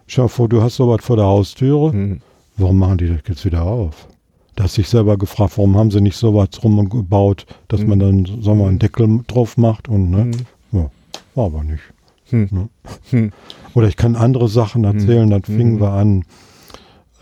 [0.09, 1.92] Schau vor, du hast sowas vor der Haustüre.
[1.94, 2.20] Mhm.
[2.56, 4.09] Warum machen die das jetzt wieder auf?
[4.56, 8.42] Da hast dich selber gefragt, warum haben sie nicht sowas rumgebaut, dass man dann, sagen
[8.44, 10.24] wir mal, einen Deckel drauf macht und, ne?
[10.24, 10.32] Mhm.
[10.72, 10.90] Ja,
[11.36, 11.82] war aber nicht.
[12.30, 12.48] Hm.
[12.50, 12.68] Ne?
[13.11, 13.32] Hm.
[13.74, 16.24] Oder ich kann andere Sachen erzählen, dann fingen wir an,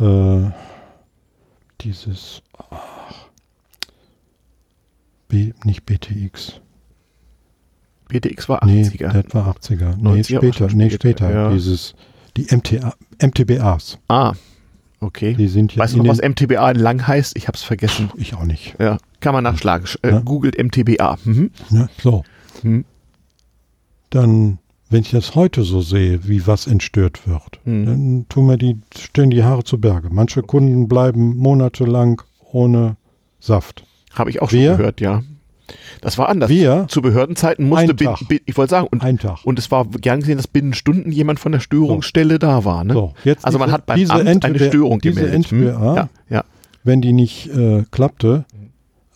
[0.01, 0.51] äh,
[1.83, 3.29] dieses, ach,
[5.29, 6.61] B, nicht BTX.
[8.09, 9.23] BTX war Nee, 80er.
[9.23, 9.97] das war 80er.
[9.97, 11.31] Nee, 90er auch später, schon nee, später, später.
[11.33, 11.51] ja.
[11.53, 11.95] Dieses,
[12.37, 14.35] die MTA, MTBAs, ah,
[15.01, 15.35] okay.
[15.35, 17.37] die sind jetzt Weißt du in noch, was MTBA lang heißt?
[17.37, 18.11] Ich hab's vergessen.
[18.17, 18.75] ich auch nicht.
[18.79, 19.87] Ja, kann man nachschlagen.
[19.87, 20.21] Sch- Äh, Ja.
[20.21, 21.19] Googelt MTBA.
[21.25, 21.51] Mhm.
[21.71, 21.89] Ne?
[22.03, 22.25] So,
[22.63, 22.85] Mhm.
[24.11, 24.59] dann,
[24.91, 27.87] wenn ich das heute so sehe, wie was entstört wird, Mhm.
[27.87, 30.09] dann tun mir die, stehen die Haare zu Berge.
[30.11, 32.23] Manche Kunden bleiben monatelang
[32.53, 32.97] ohne
[33.41, 33.85] Saft.
[34.15, 34.77] Habe ich auch schon Wir?
[34.77, 35.23] gehört, ja.
[36.01, 36.49] Das war anders.
[36.51, 36.87] Wir?
[36.89, 39.39] Zu Behördenzeiten musste, bin, bin, ich wollte sagen, und, Ein Tag.
[39.45, 42.85] und es war gern gesehen, dass binnen Stunden jemand von der Störungsstelle da war.
[42.85, 42.93] Ne?
[42.95, 45.51] So, jetzt also man diese- hat beim diese Amt eine NTBA Störung diese gemeldet.
[45.51, 45.63] Hm?
[45.69, 46.45] NTBA, Ja, ja.
[46.85, 48.45] wenn die nicht äh, klappte,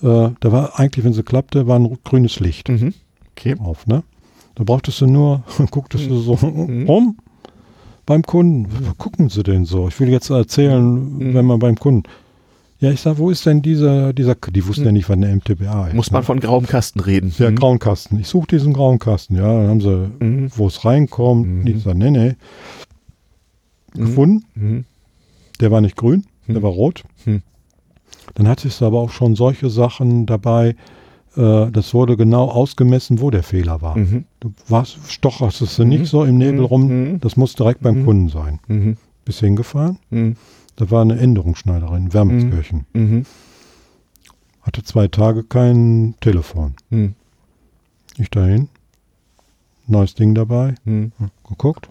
[0.03, 0.07] äh,
[0.40, 2.94] da war eigentlich, wenn sie klappte, war ein grünes Licht Mhm.
[3.36, 3.55] Okay.
[3.62, 4.03] auf, ne?
[4.57, 6.86] Da brauchtest du nur, gucktest du so Mhm.
[6.88, 7.16] rum,
[8.07, 8.66] beim Kunden.
[8.70, 9.86] Wo gucken Sie denn so?
[9.86, 10.82] Ich will jetzt erzählen,
[11.18, 11.34] Mhm.
[11.34, 12.03] wenn man beim Kunden.
[12.81, 15.87] Ja, ich sag, wo ist denn dieser, dieser, die wussten ja nicht, was eine MTBA
[15.89, 15.91] ist.
[15.93, 15.97] Mhm.
[15.97, 16.26] Muss man ne?
[16.26, 17.33] von grauem Kasten reden.
[17.39, 17.57] Der Mhm.
[17.57, 18.18] grauen Kasten.
[18.18, 19.37] Ich suche diesen grauen Kasten.
[19.37, 20.51] Ja, dann haben sie, Mhm.
[20.57, 21.47] wo es reinkommt.
[21.47, 21.66] Mhm.
[21.66, 22.37] Ich sag, nee, nee.
[23.95, 24.01] Mhm.
[24.07, 24.45] Gefunden.
[24.55, 24.85] Mhm.
[25.61, 26.62] Der war nicht grün, der Mhm.
[26.62, 27.05] war rot.
[27.26, 27.43] Mhm.
[28.35, 30.74] Dann hattest du aber auch schon solche Sachen dabei.
[31.37, 33.97] Äh, das wurde genau ausgemessen, wo der Fehler war.
[33.99, 34.24] Mhm.
[34.41, 35.89] Du warst, stocherst es Mhm.
[35.89, 36.89] nicht so im Nebel rum.
[37.12, 37.20] Mhm.
[37.20, 38.05] Das muss direkt beim Mhm.
[38.07, 38.59] Kunden sein.
[38.68, 38.97] Mhm.
[39.26, 39.99] Bis hingefahren.
[40.81, 40.85] Mhm.
[40.87, 42.87] Da war eine Änderungsschneiderin in Wermelskirchen.
[42.93, 43.26] Mhm.
[44.62, 46.74] Hatte zwei Tage kein Telefon.
[46.91, 47.14] Mhm.
[48.18, 48.68] Ich dahin.
[49.87, 50.74] Neues Ding dabei.
[50.85, 51.12] Mhm.
[51.49, 51.89] Geguckt.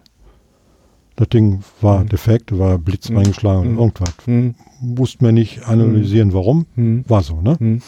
[1.16, 2.08] Das Ding war Mhm.
[2.08, 3.16] defekt, war Blitz Mhm.
[3.18, 3.78] reingeschlagen Mhm.
[3.78, 4.14] oder irgendwas.
[4.26, 4.54] Mhm.
[4.80, 6.66] Mussten wir nicht analysieren, warum.
[6.76, 7.04] Mhm.
[7.08, 7.56] War so, ne?
[7.58, 7.82] Mhm.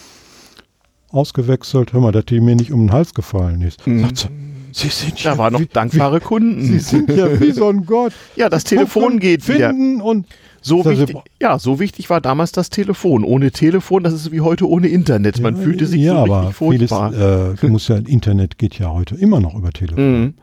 [1.09, 1.93] Ausgewechselt.
[1.93, 3.85] Hör mal, dass die mir nicht um den Hals gefallen ist.
[3.87, 3.99] Mhm.
[4.01, 4.27] Sagt sie,
[4.75, 6.63] Sie sind ja Da waren noch wie, dankbare Kunden.
[6.63, 8.11] Sie sind ja wie so ein Gott.
[8.35, 9.69] Ja, das Telefon geht wieder.
[9.69, 10.25] finden und
[10.65, 13.23] So wichtig, ja, so wichtig war damals das Telefon.
[13.23, 15.39] Ohne Telefon, das ist wie heute ohne Internet.
[15.41, 17.11] Man fühlte sich ja, so aber richtig furchtbar.
[17.11, 20.21] vieles, äh, du musst ja, Internet geht ja heute immer noch über Telefon.
[20.21, 20.33] Mhm.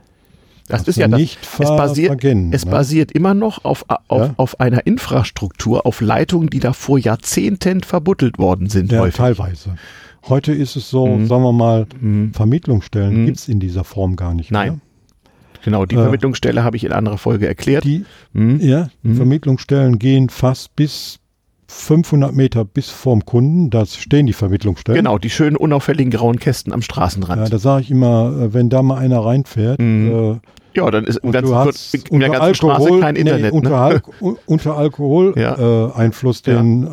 [0.69, 2.71] Das Darfst ist ja das, nicht es basiert, es ne?
[2.71, 4.35] basiert immer noch auf, auf, Ja.
[4.37, 8.93] auf einer Infrastruktur, auf Leitungen, die da vor Jahrzehnten verbuddelt worden sind.
[8.93, 9.17] Ja, häufig.
[9.17, 9.75] teilweise.
[10.29, 11.27] Heute ist es so, Mhm.
[11.27, 12.33] sagen wir mal, Mhm.
[12.35, 13.27] Vermittlungsstellen Mhm.
[13.27, 14.69] gibt's in dieser Form gar nicht Nein.
[14.69, 14.81] mehr.
[15.65, 17.85] Genau, die Äh, Vermittlungsstelle habe ich in anderer Folge erklärt.
[17.85, 18.61] Die, Mhm.
[18.61, 19.17] ja, Mhm.
[19.17, 21.19] Vermittlungsstellen gehen fast bis
[21.69, 23.71] 500 Meter bis vorm Kunden.
[23.71, 24.97] Da stehen die Vermittlungsstellen.
[25.05, 27.53] Genau, die schönen unauffälligen grauen Kästen am Ja, Straßenrand.
[27.53, 30.11] da sage ich immer, äh, wenn da mal einer reinfährt, Mhm.
[30.13, 30.39] äh,
[30.73, 33.53] Ja, dann ist im ganzen, hast in der ganzen Straße Alkohol, kein nee, Internet.
[33.53, 33.77] unter, ne?
[33.77, 34.03] Al
[34.47, 35.59] unter Alkohol Ja.
[35.89, 36.55] äh, Einfluss Ja.
[36.63, 36.85] den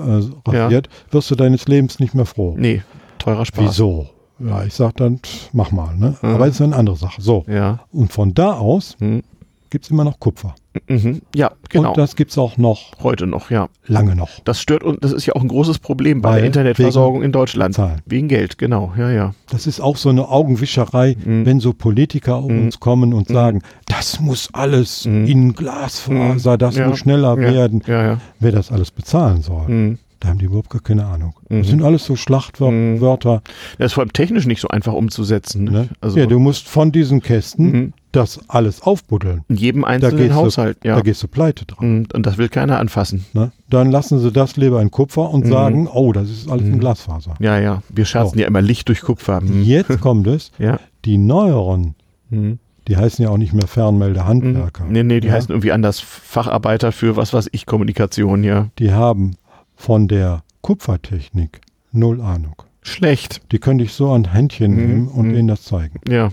[0.45, 2.55] äh, rasiert, wirst du deines Lebens nicht mehr froh.
[2.57, 2.81] Nee,
[3.19, 3.63] teurer Spaß.
[3.63, 4.07] Wieso?
[4.39, 5.19] Ja, ich sag dann,
[5.53, 6.15] mach mal, ne?
[6.21, 6.29] Mhm.
[6.35, 7.21] Aber ist eine andere Sache.
[7.21, 7.43] So.
[7.47, 7.79] Ja.
[7.91, 9.23] Und von da aus Mhm.
[9.69, 10.55] gibt's immer noch Kupfer.
[10.87, 11.21] Mhm.
[11.35, 11.89] Ja, genau.
[11.89, 13.67] Und das gibt's auch noch Heute noch, ja.
[13.87, 14.29] lange noch.
[14.45, 17.31] Das stört und das ist ja auch ein großes Problem bei Weil der Internetversorgung in
[17.31, 17.73] Deutschland.
[17.73, 18.01] Zahlen.
[18.05, 19.33] Wegen Geld, genau, ja, ja.
[19.49, 21.45] Das ist auch so eine Augenwischerei, Mhm.
[21.47, 22.65] wenn so Politiker auf Mhm.
[22.65, 23.33] uns kommen und Mhm.
[23.33, 26.87] sagen, das muss alles in Glasfaser, das Ja.
[26.87, 27.81] muss schneller werden.
[27.87, 28.17] Ja, ja.
[28.39, 29.97] Wer das alles bezahlen soll, Mhm.
[30.19, 31.33] Da haben die überhaupt gar keine Ahnung.
[31.49, 31.59] Mhm.
[31.59, 32.17] Das sind alles so Mhm.
[32.17, 33.41] Schlachtwörter.
[33.77, 35.65] Das ist vor allem technisch nicht so einfach umzusetzen.
[35.65, 35.89] Ne?
[36.01, 37.93] Also ja, du musst von diesen Kästen Mhm.
[38.11, 39.43] das alles aufbuddeln.
[39.47, 40.95] in jedem einzelnen Haushalt, du, ja.
[40.95, 41.99] da gehst du pleite dran.
[41.99, 42.07] Mhm.
[42.13, 43.25] Und das will keiner anfassen.
[43.33, 43.51] Ne?
[43.69, 45.49] Dann lassen sie das lieber in Kupfer und Mhm.
[45.49, 46.79] sagen, oh, das ist alles in Mhm.
[46.79, 47.35] Glasfaser.
[47.39, 47.83] Ja, ja.
[47.89, 48.41] Wir scherzen So.
[48.41, 49.41] ja immer Licht durch Kupfer.
[49.41, 49.63] Mhm.
[49.63, 50.79] Jetzt kommt es, Ja.
[51.05, 51.93] die neueren,
[52.29, 52.57] Mhm.
[52.87, 54.85] die heißen ja auch nicht mehr Fernmeldehandwerker.
[54.89, 55.33] Nee, nee, die ja?
[55.33, 58.69] heißen irgendwie anders Facharbeiter für was weiß ich, Kommunikation, ja.
[58.79, 59.35] Die haben
[59.77, 61.61] von der Kupfertechnik
[61.93, 62.55] null Ahnung.
[62.81, 65.33] Schlecht, Die könnte ich so an Händchen Mhm, nehmen und mhm.
[65.33, 65.99] denen das zeigen.
[66.09, 66.29] ja.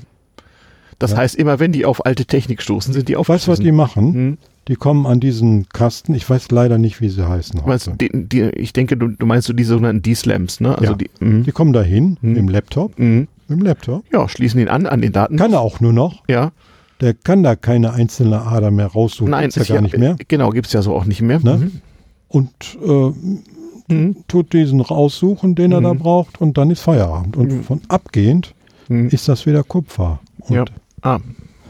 [1.00, 1.16] Das Ja.
[1.18, 3.28] heißt, immer wenn die auf alte Technik stoßen, sind die auf.
[3.28, 4.12] Weißt du, was die machen?
[4.12, 4.38] Mhm.
[4.68, 7.60] Die kommen an diesen Kasten, ich weiß leider nicht, wie sie heißen.
[7.66, 10.78] Meinst, die, die, ich denke, du, du meinst so die sogenannten D-Slams, ne?
[10.78, 10.96] Also Ja.
[10.98, 11.42] die, mhm.
[11.42, 12.34] Die kommen dahin Mhm.
[12.34, 13.26] dem Laptop, Mhm.
[13.50, 14.04] dem Laptop.
[14.12, 15.36] Ja, schließen ihn an, an den Daten.
[15.36, 16.22] Kann er auch nur noch.
[16.28, 16.52] Ja.
[17.00, 19.32] Der kann da keine einzelne Ader mehr raussuchen.
[19.32, 20.16] Nein, Gibt's ja gar nicht mehr.
[20.28, 21.40] Genau, gibt's ja so auch nicht mehr.
[21.40, 21.56] Ne?
[21.56, 21.80] Mhm.
[22.34, 22.50] Und
[22.84, 23.12] äh,
[23.94, 24.16] Mhm.
[24.28, 25.98] tut diesen raussuchen, den er da Mhm.
[25.98, 27.36] braucht, und dann ist Feierabend.
[27.36, 27.62] Und Mhm.
[27.64, 28.54] von abgehend
[28.88, 29.08] Mhm.
[29.10, 30.20] ist das wieder Kupfer.
[30.38, 30.64] Und Ja.
[31.02, 31.18] Ah,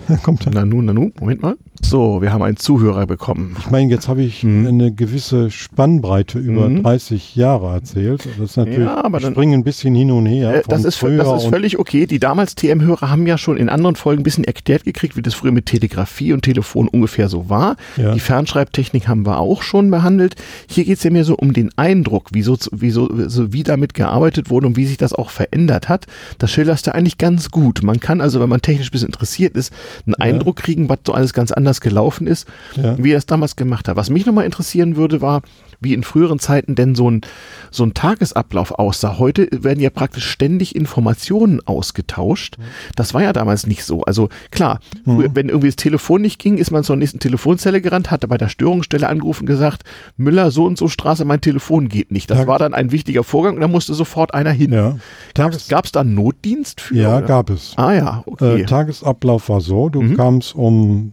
[0.23, 0.55] kommt dann.
[0.55, 1.57] Nanu, Nanu, Moment mal.
[1.83, 3.57] So, wir haben einen Zuhörer bekommen.
[3.59, 4.67] Ich meine, jetzt habe ich Mhm.
[4.67, 6.83] eine gewisse Spannbreite über Mhm.
[6.85, 8.27] 30 Jahre erzählt.
[8.39, 10.55] Das ist natürlich, Ja, aber ich dann- springe ein bisschen hin und her.
[10.55, 12.07] Äh, das ist, das ist völlig okay.
[12.07, 15.35] Die damals TM-Hörer haben ja schon in anderen Folgen ein bisschen erklärt gekriegt, wie das
[15.35, 17.77] früher mit Telegrafie und Telefon ungefähr so war.
[17.97, 18.13] Ja.
[18.15, 20.37] Die Fernschreibtechnik haben wir auch schon behandelt.
[20.69, 23.65] Hier geht es ja mehr so um den Eindruck, wie, so, wie, so, so, wie
[23.65, 26.07] damit gearbeitet wurde und wie sich das auch verändert hat.
[26.39, 27.83] Das schilderst du eigentlich ganz gut.
[27.83, 29.73] Man kann also, wenn man technisch ein bisschen interessiert ist,
[30.07, 32.47] einen Eindruck kriegen, was so alles ganz anders gelaufen ist,
[32.77, 32.97] Ja.
[33.03, 33.97] wie er es damals gemacht hat.
[33.97, 35.43] Was mich nochmal interessieren würde, war,
[35.81, 37.23] wie in früheren Zeiten denn so ein,
[37.71, 39.19] so ein Tagesablauf aussah.
[39.19, 42.57] Heute werden ja praktisch ständig Informationen ausgetauscht.
[42.97, 44.03] Das war ja damals nicht so.
[44.03, 48.11] Also klar, früher, wenn irgendwie das Telefon nicht ging, ist man zur nächsten Telefonzelle gerannt,
[48.11, 49.83] hatte bei der Störungsstelle angerufen und gesagt,
[50.17, 52.31] Müller, so und so Straße, mein Telefon geht nicht.
[52.31, 54.73] Das Tag- war dann ein wichtiger Vorgang und da musste sofort einer hin.
[54.73, 54.97] ja.
[55.35, 56.95] Tages Gab es da einen Notdienst für?
[56.97, 57.27] ja, oder?
[57.27, 57.73] gab es.
[57.77, 58.63] Ah ja, okay.
[58.63, 60.17] Äh, Tagesablauf war so, du Mhm.
[60.17, 61.13] kamst um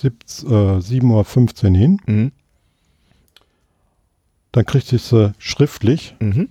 [0.00, 2.32] 7, äh, 7.15 Uhr hin, mhm.
[4.52, 6.48] dann kriegst du es schriftlich, Mhm.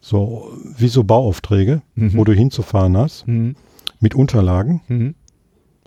[0.00, 2.14] so wie so Bauaufträge, Mhm.
[2.16, 3.56] wo du hinzufahren hast, Mhm.
[4.00, 5.14] mit Unterlagen, Mhm.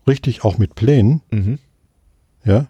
[0.07, 1.57] richtig auch mit Plänen, Mhm.
[2.45, 2.67] ja,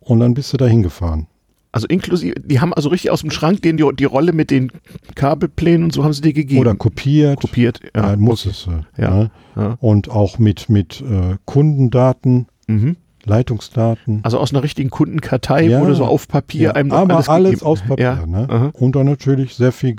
[0.00, 1.26] und dann bist du da hingefahren.
[1.72, 4.72] Also inklusive, die haben also richtig aus dem Schrank den, die, die Rolle mit den
[5.14, 6.60] Kabelplänen und so haben sie dir gegeben.
[6.60, 7.80] Oder kopiert, kopiert.
[7.94, 8.84] ja, Ja, musstest du.
[9.00, 9.10] Ja.
[9.14, 9.30] Ne?
[9.54, 9.76] Ja.
[9.80, 12.96] Und auch mit, mit äh, Kundendaten, Mhm.
[13.24, 14.20] Leitungsdaten.
[14.22, 15.80] Also aus einer richtigen Kundenkartei Ja.
[15.80, 18.04] wurde so auf Papier Ja, einem aber alles, alles, aus Papier.
[18.20, 18.46] Ja, Ne?
[18.48, 18.70] aha.
[18.74, 19.96] Und dann natürlich sehr viel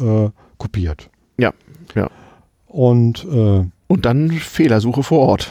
[0.00, 1.10] äh, kopiert.
[1.38, 1.52] Ja,
[1.94, 2.08] ja.
[2.66, 5.50] Und äh, Und dann Fehlersuche vor Ort.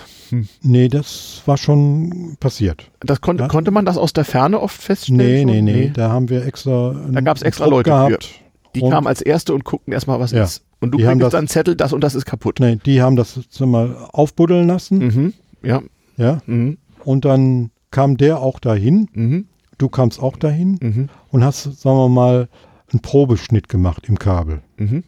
[0.61, 2.89] nee, das war schon passiert.
[3.01, 3.47] Das konnte, Ja.
[3.49, 5.17] konnte man das aus der Ferne oft feststellen?
[5.47, 5.65] Nee, schon?
[5.65, 6.95] nee, nee, Da haben wir extra.
[7.11, 8.07] Da gab's extra einen Leute Trupp für.
[8.07, 8.29] gehabt.
[8.75, 10.43] Die kamen als Erste und guckten erstmal, was Ja.
[10.43, 10.63] ist.
[10.79, 12.59] Und du Die kriegst das- dann Zettel, das und das ist kaputt.
[12.61, 14.97] Nee, die haben das mal aufbuddeln lassen.
[14.99, 15.33] Mhm.
[15.61, 15.81] Ja.
[16.17, 16.39] Ja.
[16.45, 16.77] Mhm.
[17.03, 19.09] Und dann kam der auch dahin.
[19.13, 19.45] Mhm.
[19.77, 21.09] Du kamst auch dahin Mhm.
[21.29, 22.47] und hast, sagen wir mal,
[22.91, 24.61] einen Probeschnitt gemacht im Kabel.
[24.77, 25.03] Mhm.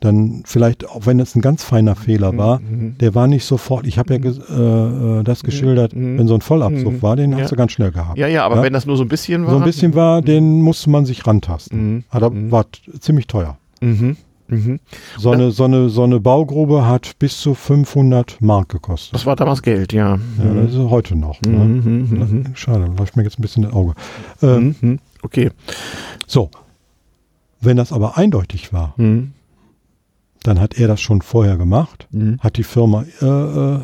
[0.00, 2.96] Dann vielleicht, auch wenn es ein ganz feiner Fehler war, Mhm.
[2.98, 6.18] der war nicht sofort, ich habe ja ges- äh, äh, das geschildert, Mhm.
[6.18, 7.02] wenn so ein Vollabzug Mhm.
[7.02, 7.38] war, den Ja.
[7.38, 8.16] hast du ganz schnell gehabt.
[8.16, 8.62] Ja, ja, aber Ja.
[8.62, 9.50] wenn das nur so ein bisschen war.
[9.50, 11.94] So ein bisschen war, den musste man sich rantasten.
[11.94, 12.04] Mhm.
[12.10, 12.52] Aber Mhm.
[12.52, 12.66] war
[13.00, 13.58] ziemlich teuer.
[13.80, 14.16] Mhm.
[14.48, 14.80] Mhm.
[15.18, 19.14] So eine, so, eine, so eine Baugrube hat bis zu 500 Mark gekostet.
[19.14, 20.18] Das war damals Geld, ja.
[20.38, 21.40] Ja, das ist heute noch.
[21.42, 21.50] Ne?
[21.58, 22.18] Mhm.
[22.18, 22.44] Mhm.
[22.54, 23.94] Schade, läuft mir jetzt ein bisschen das Auge.
[24.42, 24.98] Ähm, Mhm.
[25.22, 25.50] Okay.
[26.26, 26.50] So,
[27.60, 29.32] wenn das aber eindeutig war, Mhm.
[30.44, 32.38] dann hat er das schon vorher gemacht, Mhm.
[32.40, 33.80] hat die Firma äh, äh,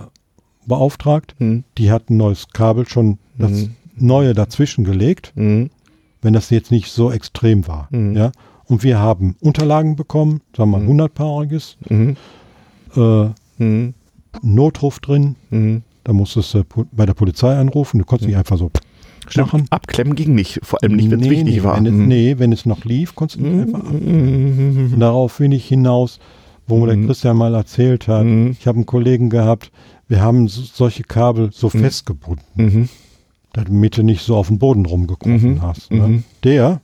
[0.67, 1.65] beauftragt, Mhm.
[1.77, 3.77] die hat ein neues Kabel schon das Mhm.
[3.97, 5.71] neue dazwischen gelegt, Mhm.
[6.23, 7.89] wenn das jetzt nicht so extrem war.
[7.91, 8.17] Mhm.
[8.17, 8.33] Ja?
[8.67, 11.01] Und wir haben Unterlagen bekommen, sagen wir mal Mhm.
[11.01, 12.17] 100-paariges, Mhm.
[12.97, 13.29] äh,
[13.63, 13.95] Mhm.
[14.43, 15.83] Notruf drin, Mhm.
[16.03, 18.71] da musstest du pu- bei der Polizei anrufen, du konntest nicht einfach so
[19.29, 19.67] Stimmt, machen.
[19.71, 21.77] abklemmen ging nicht, vor allem nicht, wenn es Nee, wichtig nee, war.
[21.77, 22.09] Wenn es, Mhm.
[22.09, 23.93] nee, wenn es noch lief, konntest du nicht einfach ab.
[23.93, 24.91] Mhm.
[24.95, 26.19] Und darauf will ich hinaus,
[26.67, 27.07] wo mir der Mhm.
[27.07, 28.25] Christian mal erzählt hat.
[28.25, 28.57] Mhm.
[28.59, 29.71] Ich habe einen Kollegen gehabt,
[30.09, 31.79] wir haben so, solche Kabel so Mhm.
[31.81, 32.89] festgebunden, Mhm.
[33.53, 35.63] damit du nicht so auf dem Boden rumgekrochen Mhm.
[35.63, 35.93] hast.
[35.93, 36.09] Ne?
[36.09, 36.25] Mhm.
[36.43, 36.81] Der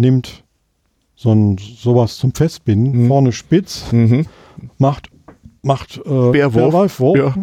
[0.00, 0.42] nimmt
[1.14, 3.08] so ein, sowas zum Festbinden, Mhm.
[3.08, 4.26] vorne spitz, Mhm.
[4.78, 5.10] macht,
[5.62, 6.96] macht äh, Querwurf.
[6.96, 7.34] Querwurf, Ja.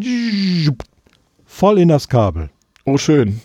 [1.45, 2.49] voll in das Kabel.
[2.86, 3.39] Oh, schön.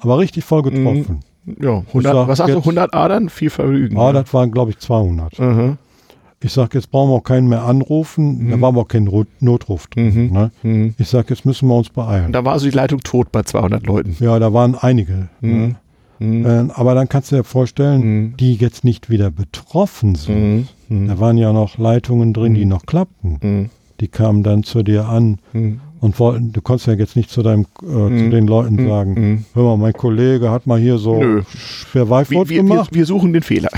[0.00, 1.20] Aber richtig voll getroffen.
[1.60, 3.28] Ja, 100, sag was sagst du, jetzt- 100 Adern?
[3.30, 3.98] Viel Vergnügen.
[3.98, 5.38] Ah, das waren, glaube ich, 200.
[5.38, 5.78] Mhm.
[6.40, 8.48] Ich sage, jetzt brauchen wir auch keinen mehr anrufen.
[8.50, 8.60] Da Mhm.
[8.60, 9.10] war aber auch kein
[9.40, 10.26] Notruf drin.
[10.26, 10.32] Mhm.
[10.32, 10.50] Ne?
[10.62, 10.94] Mhm.
[10.98, 12.32] Ich sage, jetzt müssen wir uns beeilen.
[12.32, 14.16] Da war also die Leitung tot bei 200 Leuten.
[14.20, 15.28] Ja, da waren einige.
[15.40, 15.76] Mhm.
[16.18, 16.46] Mhm.
[16.46, 18.34] Äh, aber dann kannst du dir vorstellen, Mhm.
[18.38, 20.66] die jetzt nicht wieder betroffen sind.
[20.88, 21.08] Mhm.
[21.08, 22.70] Da waren ja noch Leitungen drin, die Mhm.
[22.70, 23.38] noch klappten.
[23.42, 23.70] Mhm.
[24.00, 25.80] Die kamen dann zu dir an Mhm.
[26.00, 28.30] und wollten, du konntest ja jetzt nicht zu deinem, äh, zu Mhm.
[28.30, 28.88] den Leuten Mhm.
[28.88, 29.44] sagen, Mhm.
[29.54, 31.42] hör mal, mein Kollege hat mal hier so Nö.
[31.48, 33.70] schwer Weißwurst wir, gemacht wir suchen den Fehler.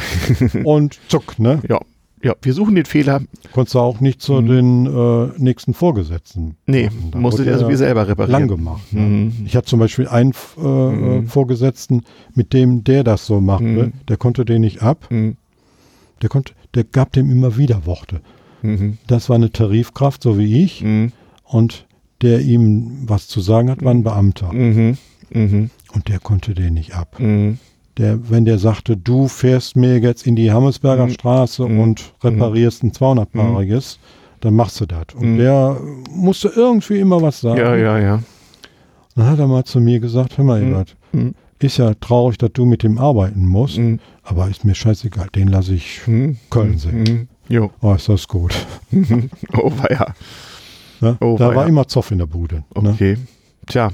[0.64, 1.61] und zuck, ne?
[1.68, 1.80] Ja.
[2.23, 3.23] Ja, wir suchen den Fehler.
[3.53, 4.47] Konntest du auch nicht zu Mhm.
[4.47, 6.57] den äh, nächsten Vorgesetzten.
[6.66, 8.41] Nee, musste der also selber reparieren.
[8.41, 8.93] lang gemacht.
[8.93, 9.01] Ne?
[9.01, 9.33] Mhm.
[9.47, 11.27] Ich hatte zum Beispiel einen äh, Mhm.
[11.29, 12.03] Vorgesetzten,
[12.35, 13.93] mit dem der das so machte, Mhm.
[14.09, 15.07] der konnte den nicht ab.
[15.11, 15.37] Mhm.
[16.21, 18.21] Der konnte, der gab dem immer wieder Worte.
[18.61, 18.99] Mhm.
[19.07, 20.85] Das war eine Tarifkraft, so wie ich,
[21.45, 21.87] und
[22.21, 24.51] der ihm was zu sagen hat, war ein Beamter.
[24.51, 27.18] Und der konnte den nicht ab.
[27.18, 27.59] Mhm.
[28.01, 31.11] Der, wenn der sagte, du fährst mir jetzt in die Hammersberger Mhm.
[31.11, 31.78] Straße Mhm.
[31.80, 33.98] und reparierst ein 200-paariges,
[34.40, 35.14] dann machst du das.
[35.14, 35.38] Und Mhm.
[35.38, 35.76] der
[36.11, 37.59] musste irgendwie immer was sagen.
[37.61, 38.22] Ja, ja, ja.
[39.16, 40.68] Dann hat er mal zu mir gesagt, hör mal, Mhm.
[40.70, 41.34] Ebert, Mhm.
[41.59, 43.98] ist ja traurig, dass du mit dem arbeiten musst, Mhm.
[44.22, 46.01] aber ist mir scheißegal, den lasse ich.
[46.07, 46.38] Mhm.
[46.48, 47.03] Köln sehen.
[47.03, 47.28] Mhm.
[47.55, 47.70] Jo.
[47.82, 48.55] Oh, ist das gut.
[49.59, 50.14] Oh, weia.
[51.03, 51.18] Ne?
[51.20, 52.62] Oh, da war immer Zoff in der Bude.
[52.80, 52.90] Ne?
[52.90, 53.16] Okay.
[53.66, 53.90] Tja,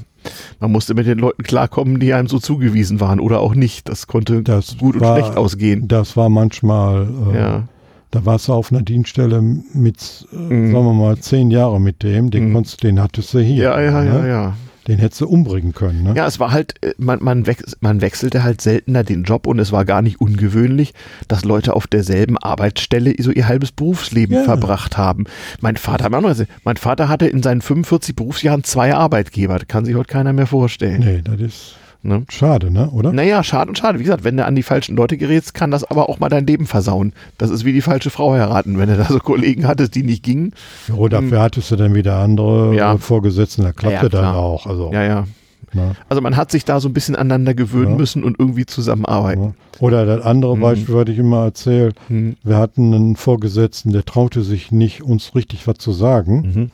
[0.61, 3.89] man musste mit den Leuten klarkommen, die einem so zugewiesen waren oder auch nicht.
[3.89, 5.89] Das konnte Das gut und war- schlecht ausgehen.
[5.89, 7.63] Das war manchmal, äh, Ja.
[8.11, 10.73] da warst du auf einer Dienststelle mit, äh, Mhm.
[10.73, 12.55] sagen wir mal, zehn Jahre mit dem, den, Mhm.
[12.55, 13.65] konntest, den hattest du hier.
[13.65, 14.09] Ja, ja, ne?
[14.21, 14.55] ja, ja.
[14.87, 16.05] Den hättest du umbringen können.
[16.05, 16.15] Ne?
[16.17, 19.59] Ja, es war halt, äh, man, man, wech, man wechselte halt seltener den Job und
[19.59, 20.95] es war gar nicht ungewöhnlich,
[21.29, 24.45] dass Leute auf derselben Arbeitsstelle so ihr halbes Berufsleben Ja.
[24.45, 25.25] verbracht haben.
[25.61, 29.59] Mein Vater, mein Vater hatte in seinen 45 Berufsjahren zwei Arbeitgeber.
[29.59, 31.01] Das kann sich heute keiner mehr vorstellen.
[31.01, 31.75] Nee, das ist
[32.07, 32.25] Ne?
[32.29, 32.89] schade, ne?
[32.91, 33.13] oder?
[33.13, 33.99] Naja, schade und schade.
[33.99, 36.47] Wie gesagt, wenn du an die falschen Leute gerätst, kann das aber auch mal dein
[36.47, 37.13] Leben versauen.
[37.37, 38.79] Das ist wie die falsche Frau heiraten.
[38.79, 40.53] Wenn du da so Kollegen hattest, die nicht gingen.
[40.97, 42.73] Oh, dafür hattest du dann wieder andere Mhm.
[42.75, 42.95] Ja.
[42.95, 44.67] äh, Vorgesetzten, da klappte Ja, dann auch.
[44.67, 45.27] Also, Ja, ja.
[45.73, 45.97] ne?
[46.09, 47.97] Also man hat sich da so ein bisschen aneinander gewöhnen Ja.
[47.97, 49.55] müssen und irgendwie zusammenarbeiten.
[49.81, 50.61] Oder das andere Mhm.
[50.61, 52.37] Beispiel, was ich immer erzähle, Mhm.
[52.45, 56.53] wir hatten einen Vorgesetzten, der traute sich nicht, uns richtig was zu sagen.
[56.55, 56.71] Mhm.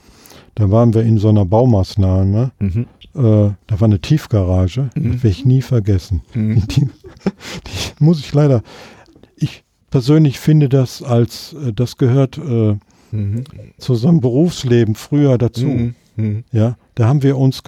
[0.55, 2.87] Da waren wir in so einer Baumaßnahme, Mhm.
[3.15, 5.13] äh, da war eine Tiefgarage, Mhm.
[5.13, 6.23] das werde ich nie vergessen.
[6.35, 6.63] Mhm.
[6.69, 8.63] Die, die muss ich leider,
[9.37, 12.77] ich persönlich finde das als, äh, das gehört äh,
[13.13, 13.45] Mhm.
[13.79, 15.67] zu so einem Berufsleben früher dazu.
[15.67, 15.95] Mhm.
[16.17, 16.45] Mhm.
[16.53, 17.63] Ja, da haben wir uns,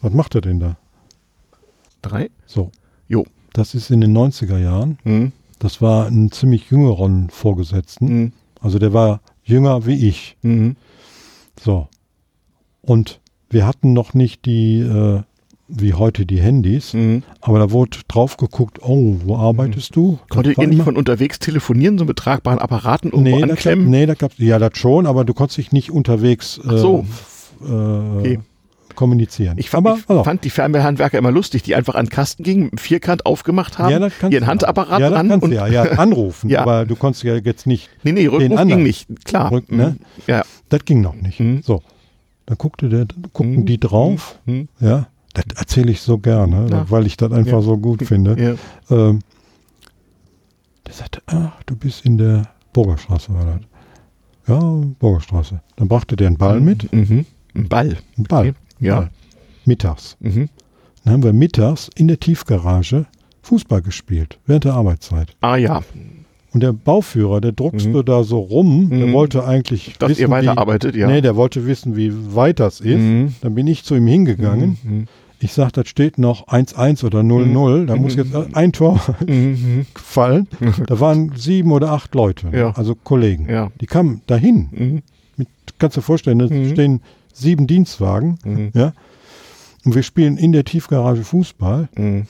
[0.00, 0.76] was macht er denn da?
[2.02, 2.30] Drei?
[2.46, 2.70] So.
[3.08, 3.24] Jo.
[3.52, 4.98] Das ist in den 90er Jahren.
[5.04, 5.32] Mhm.
[5.58, 8.32] Das war ein ziemlich jüngeren Vorgesetzten.
[8.60, 10.36] Also der war jünger wie ich.
[11.60, 11.88] So.
[12.86, 13.20] Und
[13.50, 15.20] wir hatten noch nicht die, äh,
[15.68, 17.24] wie heute die Handys, Mhm.
[17.40, 20.18] aber da wurde drauf geguckt, oh, wo arbeitest du?
[20.20, 23.46] Das Konntet ihr nicht immer- von unterwegs telefonieren, so mit tragbaren Apparaten irgendwo nee, da
[23.48, 23.90] gab, anklemmen?
[23.90, 27.04] nee, da gab's, ja, das schon, aber du konntest dich nicht unterwegs äh, so.
[27.64, 28.38] äh, Okay.
[28.94, 29.58] kommunizieren.
[29.58, 32.44] Ich, fand, aber, ich also, fand die Fernbehandwerker immer lustig, die einfach an den Kasten
[32.44, 36.48] gingen, Vierkant aufgemacht haben, ja, ihren du Handapparat ja, kannst und du ja, ja, anrufen,
[36.50, 36.62] Ja.
[36.62, 38.82] aber du konntest ja jetzt nicht, nee, nee, Rückruf ging anderen.
[38.84, 39.50] nicht, klar.
[39.52, 39.96] Rück- ne?
[39.98, 40.22] Mhm.
[40.28, 40.42] Ja.
[40.68, 41.40] das ging noch nicht.
[41.40, 41.60] Mhm.
[41.62, 41.82] So,
[42.46, 43.66] dann guckte der, guckten Mhm.
[43.66, 44.68] die drauf, Mhm.
[44.80, 46.90] ja, das erzähle ich so gerne, Ja.
[46.90, 47.62] weil ich das einfach Ja.
[47.62, 48.58] so gut finde.
[48.90, 48.96] Ja.
[48.96, 49.20] Ähm,
[50.86, 53.60] der sagte, ach, du bist in der Burgerstraße, war das.
[54.48, 54.60] Ja,
[54.98, 55.60] Burgerstraße.
[55.76, 57.26] Dann brachte der einen Ball mit, Mhm.
[57.54, 57.96] Ein Ball.
[58.16, 58.54] einen Ball.
[58.78, 59.00] Ja.
[59.00, 59.10] Ball.
[59.64, 60.16] Mittags.
[60.20, 60.48] Mhm.
[61.04, 63.06] Dann haben wir mittags in der Tiefgarage
[63.42, 65.36] Fußball gespielt, während der Arbeitszeit.
[65.40, 65.82] Ah ja,
[66.56, 68.04] Und der Bauführer, der druckste Mhm.
[68.06, 69.12] da so rum, der Mhm.
[69.12, 71.06] wollte eigentlich dass wissen, ihr wie, weiterarbeitet, ja.
[71.06, 72.96] Nee, der wollte wissen, wie weit das ist.
[72.96, 73.34] Mhm.
[73.42, 74.78] Dann bin ich zu ihm hingegangen.
[74.82, 75.04] Mhm.
[75.38, 77.84] Ich sag, das steht noch 1-1 oder 0-0.
[77.84, 79.84] Da muss jetzt ein Tor Mhm.
[79.94, 80.48] fallen.
[80.86, 82.48] Da waren sieben oder acht Leute?
[82.54, 82.70] Ja.
[82.70, 83.50] also Kollegen.
[83.50, 83.70] Ja.
[83.82, 84.68] Die kamen dahin.
[84.70, 85.02] Mhm.
[85.36, 85.48] Mit,
[85.78, 86.70] kannst du dir vorstellen, da Mhm.
[86.70, 87.00] stehen
[87.34, 88.38] sieben Dienstwagen.
[88.46, 88.70] Mhm.
[88.72, 88.94] Ja.
[89.84, 91.90] Und wir spielen in der Tiefgarage Fußball.
[91.98, 92.22] Mhm.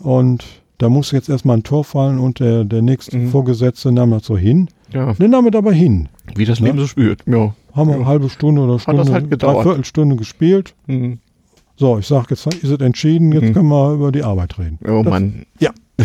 [0.00, 0.44] Und
[0.80, 3.30] da muss jetzt erstmal ein Tor fallen und der, der nächste Mhm.
[3.30, 4.68] Vorgesetzte nahm das so hin.
[4.92, 6.08] Ja, Den nahm er dabei hin.
[6.34, 6.66] wie das Ne?
[6.68, 7.22] Leben so spürt.
[7.26, 7.54] Ja.
[7.74, 9.58] Haben wir eine halbe Stunde oder Stunde, das halt gedauert.
[9.64, 10.74] dreiviertel Stunde gespielt.
[10.86, 11.18] Mhm.
[11.76, 13.52] So, ich sage, jetzt ist es entschieden, jetzt Mhm.
[13.54, 14.78] können wir über die Arbeit reden.
[14.84, 15.46] Oh Das- Mann.
[15.60, 15.70] Ja.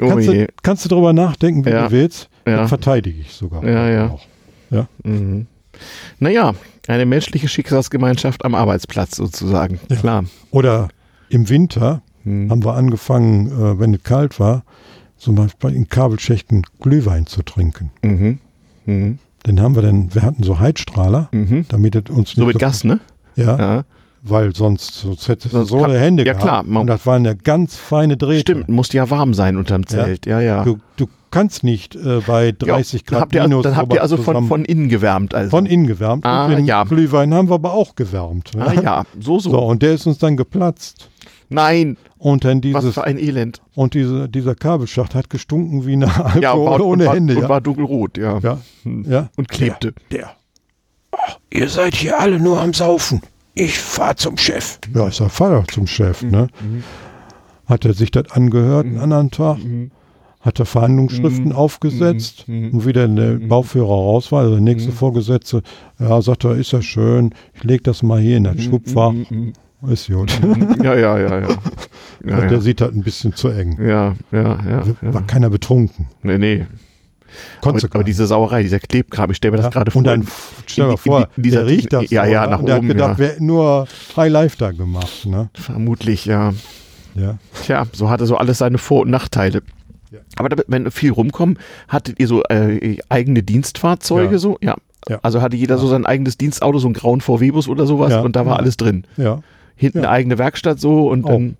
[0.00, 0.46] oh kannst, je.
[0.46, 1.86] du, kannst du darüber nachdenken, wie Ja.
[1.86, 2.28] du willst.
[2.46, 2.56] Ja.
[2.58, 3.64] Das verteidige ich sogar.
[3.64, 4.10] Ja, ja.
[4.10, 4.22] Auch.
[4.70, 4.86] Ja.
[5.04, 5.46] Mhm.
[6.18, 6.54] Naja,
[6.88, 9.80] eine menschliche Schicksalsgemeinschaft am Arbeitsplatz sozusagen.
[9.88, 9.96] Ja.
[9.96, 10.24] Klar.
[10.50, 10.88] Oder
[11.28, 12.50] im Winter Mhm.
[12.50, 14.62] haben wir angefangen, äh, wenn es kalt war,
[15.16, 17.90] zum Beispiel in Kabelschächten Glühwein zu trinken.
[18.02, 18.38] Mhm.
[18.86, 19.18] Mhm.
[19.46, 21.64] Den haben wir dann, wir hatten so Heizstrahler, Mhm.
[21.68, 23.00] damit es uns So nicht mit Gas, ne?
[23.36, 23.84] Ja, Ja.
[24.22, 26.42] weil sonst, sonst hättest du so kann- Hände ja, gehabt.
[26.44, 28.40] klar, man- Und das waren ja ganz feine Drähte.
[28.52, 29.88] Stimmt, musste ja warm sein unterm Ja.
[29.88, 30.26] Zelt.
[30.26, 30.62] Ja, ja.
[30.64, 34.02] Du, du kannst nicht äh, bei 30 ja, Grad habt ihr, minus Dann habt ihr
[34.02, 35.34] also von, von innen gewärmt.
[35.34, 35.50] Also.
[35.50, 36.26] von innen gewärmt.
[36.26, 36.84] Ah, und den ja.
[36.84, 38.50] Glühwein haben wir aber auch gewärmt.
[38.54, 38.66] ne?
[38.66, 39.50] ah ja, so, so.
[39.52, 41.08] So, und der ist uns dann geplatzt.
[41.50, 43.60] Nein, Und dann was dieses, für ein Elend.
[43.74, 47.34] und diese, dieser Kabelschacht hat gestunken wie eine Alkohol Ja, war, ohne und, war, Hände.
[47.36, 47.48] und ja.
[47.48, 48.38] war dunkelrot, ja.
[48.38, 49.28] ja, ja.
[49.36, 49.92] Und klebte.
[50.10, 50.30] Der.
[51.12, 53.20] Ach, ihr seid hier alle nur am Saufen.
[53.54, 54.78] Ich fahr zum Chef.
[54.94, 56.22] Ja, ich sag, fahr doch zum Chef.
[56.22, 56.46] Ne?
[57.66, 59.58] Hat er sich das angehört einen anderen Tag?
[60.40, 62.44] Hat er Verhandlungsschriften aufgesetzt?
[62.48, 65.62] Und wie der Bauführer raus war, also der nächste Vorgesetzte,
[65.98, 69.12] ja, sagt er, ist ja schön, ich leg das mal hier in das Schubfach.
[69.88, 70.38] Ist gut.
[70.82, 71.48] Ja, ja, ja, ja.
[72.22, 72.60] Ja, Der ja.
[72.60, 73.78] sieht das ein bisschen zu eng.
[73.80, 74.82] Ja, ja, ja.
[75.00, 75.20] War ja.
[75.22, 76.06] keiner betrunken.
[76.22, 76.66] Nee, nee.
[76.66, 80.00] Aber, Konntest aber gar diese Sauerei, dieser Klebkram, ich stelle mir das Ja, gerade vor.
[80.00, 80.26] und dann
[80.66, 82.10] stell dir vor, in- dieser- der riecht das.
[82.10, 82.50] ja, so, ja, ne?
[82.50, 83.18] nach Und der hat oben, gedacht, ja.
[83.18, 83.86] wäre nur
[84.18, 85.24] High Life da gemacht.
[85.24, 85.48] Ne?
[85.54, 86.52] Vermutlich, ja.
[87.14, 87.38] Ja.
[87.62, 89.62] Tja, so hatte so alles seine Vor- und Nachteile.
[90.10, 90.18] Ja.
[90.36, 91.58] Aber damit, wenn viel rumkommen,
[91.88, 94.38] hattet ihr so äh, eigene Dienstfahrzeuge Ja.
[94.38, 94.58] so?
[94.60, 94.76] Ja.
[95.08, 95.20] Ja.
[95.22, 98.44] Also hatte jeder so sein eigenes Dienstauto, so einen grauen VW-Bus oder sowas und da
[98.44, 99.06] war alles drin.
[99.16, 99.40] Ja,
[99.80, 100.04] Hinten Ja.
[100.04, 101.28] eine eigene Werkstatt so und Oh.
[101.28, 101.56] dann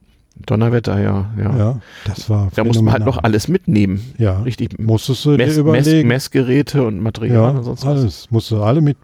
[0.47, 1.31] Donnerwetter, ja.
[1.39, 1.57] ja.
[1.59, 2.51] ja, das war.
[2.55, 4.01] Da musste man halt noch alles mitnehmen.
[4.16, 4.79] Ja, Richtig.
[4.79, 6.09] musstest du dir Mess, Mess, überlegen.
[6.09, 7.99] Messgeräte und Material ja, und sonst was.
[7.99, 8.31] alles.
[8.31, 8.97] Musst du alle mit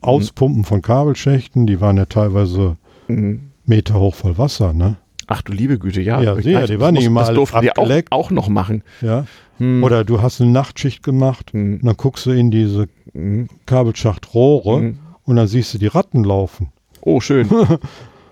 [0.00, 1.66] auspumpen von Kabelschächten.
[1.66, 2.76] Die waren ja teilweise
[3.08, 3.40] Mhm.
[3.66, 4.96] Meter hoch voll Wasser, ne?
[5.26, 6.22] Ach du liebe Güte, ja.
[6.22, 8.82] Ja, das die waren muss- nicht immer Das durften die auch, auch noch machen.
[9.02, 9.26] Ja.
[9.58, 9.82] Hm.
[9.84, 11.80] Oder du hast eine Nachtschicht gemacht Hm.
[11.80, 13.48] und dann guckst du in diese Hm.
[13.66, 14.98] Kabelschachtrohre Hm.
[15.24, 16.68] und dann siehst du die Ratten laufen.
[17.02, 17.48] Oh, schön.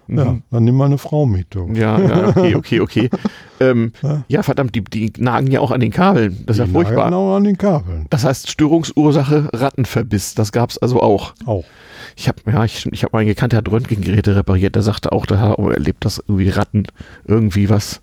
[0.09, 1.49] Ja, dann nimm mal eine Frau mit.
[1.55, 1.69] Du.
[1.75, 3.11] Ja, ja, okay, okay, okay.
[3.61, 4.25] ähm, Ja.
[4.29, 6.43] ja, verdammt, die, die nagen ja auch an den Kabeln.
[6.47, 6.97] Das ist ja Die furchtbar.
[7.11, 8.07] nageln auch an den Kabeln.
[8.11, 10.35] Das heißt, Störungsursache Rattenverbiss.
[10.35, 11.35] Das gab's also auch.
[11.45, 11.65] Auch.
[12.15, 14.75] Ich habe ja, ich, ich habe meinen Gekannter der hat Röntgengeräte repariert.
[14.75, 16.85] Der sagte auch, da hat er auch erlebt, dass irgendwie Ratten
[17.27, 18.01] irgendwie was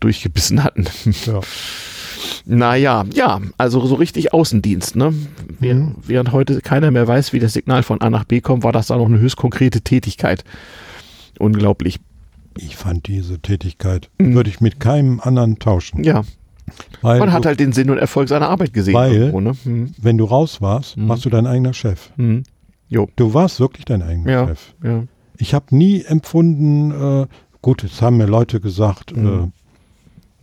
[0.00, 0.86] durchgebissen hatten.
[1.26, 1.40] Ja.
[2.46, 5.12] Naja, ja, also so richtig Außendienst, ne?
[5.60, 6.02] Während, Mhm.
[6.06, 8.86] während heute keiner mehr weiß, wie das Signal von A nach B kommt, war das
[8.88, 10.44] da noch eine höchst konkrete Tätigkeit.
[11.38, 11.98] Unglaublich.
[12.56, 14.34] Ich fand diese Tätigkeit, Mhm.
[14.34, 16.04] würde ich mit keinem anderen tauschen.
[16.04, 16.22] Ja,
[17.02, 18.94] Weil man hat halt den Sinn und Erfolg seiner Arbeit gesehen.
[18.94, 19.52] Weil- irgendwo, ne?
[19.64, 21.08] hm, wenn du raus warst, Mhm.
[21.08, 22.10] warst du dein eigener Chef.
[22.16, 22.42] hm.
[22.88, 24.46] Jo, Du warst wirklich dein eigener Ja.
[24.48, 24.74] Chef.
[24.82, 25.04] ja.
[25.36, 27.26] Ich habe nie empfunden, äh,
[27.60, 29.26] gut, jetzt haben mir Leute gesagt, Mhm.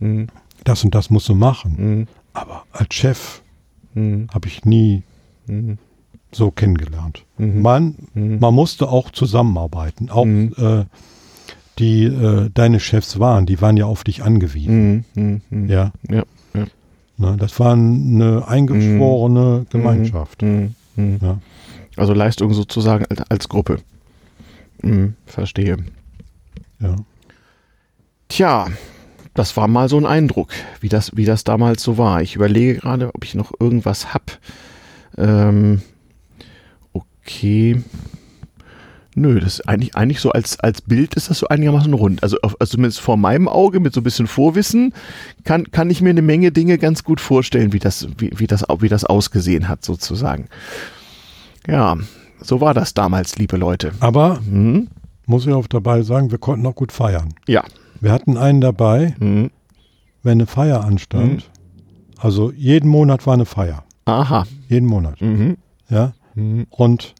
[0.00, 0.26] äh, Hm,
[0.64, 2.06] das und das musst du machen.
[2.34, 3.42] Aber als Chef
[3.96, 5.02] habe ich nie
[6.34, 7.24] so kennengelernt.
[7.38, 7.62] Mhm.
[7.62, 8.38] Man, hm.
[8.40, 10.10] man musste auch zusammenarbeiten.
[10.10, 10.54] Auch Mhm.
[10.56, 10.84] äh,
[11.78, 15.04] die äh, deine Chefs waren, die waren ja auf dich angewiesen.
[15.14, 15.68] Hm, hm, hm.
[15.68, 16.24] Ja, Ja.
[17.16, 20.42] ne, das war eine eingeschworene Gemeinschaft.
[20.42, 21.38] Ja.
[21.96, 23.78] Also Leistung sozusagen als, als Gruppe.
[24.82, 25.78] Mhm, verstehe.
[26.80, 26.96] Ja.
[28.28, 28.66] Tja,
[29.34, 32.20] das war mal so ein Eindruck, wie das, wie das damals so war.
[32.22, 34.38] Ich überlege gerade, ob ich noch irgendwas hab.
[35.16, 35.80] Ähm,
[37.24, 37.82] okay.
[39.14, 42.22] Nö, das ist eigentlich, eigentlich so als, als Bild ist das so einigermaßen rund.
[42.22, 44.94] Also, auf, also zumindest vor meinem Auge mit so ein bisschen Vorwissen
[45.44, 48.64] kann, kann ich mir eine Menge Dinge ganz gut vorstellen, wie das, wie, wie das,
[48.80, 50.46] wie das ausgesehen hat sozusagen.
[51.66, 51.98] Ja,
[52.40, 53.92] so war das damals, liebe Leute.
[54.00, 54.88] Aber Mhm.
[55.26, 57.34] muss ich auch dabei sagen, wir konnten auch gut feiern.
[57.46, 57.64] Ja.
[58.00, 59.50] Wir hatten einen dabei, Mhm.
[60.22, 61.50] wenn eine Feier anstand.
[62.16, 63.84] Also jeden Monat war eine Feier.
[64.06, 64.46] Aha.
[64.68, 65.20] Jeden Monat.
[65.20, 65.58] Mhm.
[65.90, 66.14] Ja.
[66.34, 66.66] Mhm.
[66.70, 67.14] Und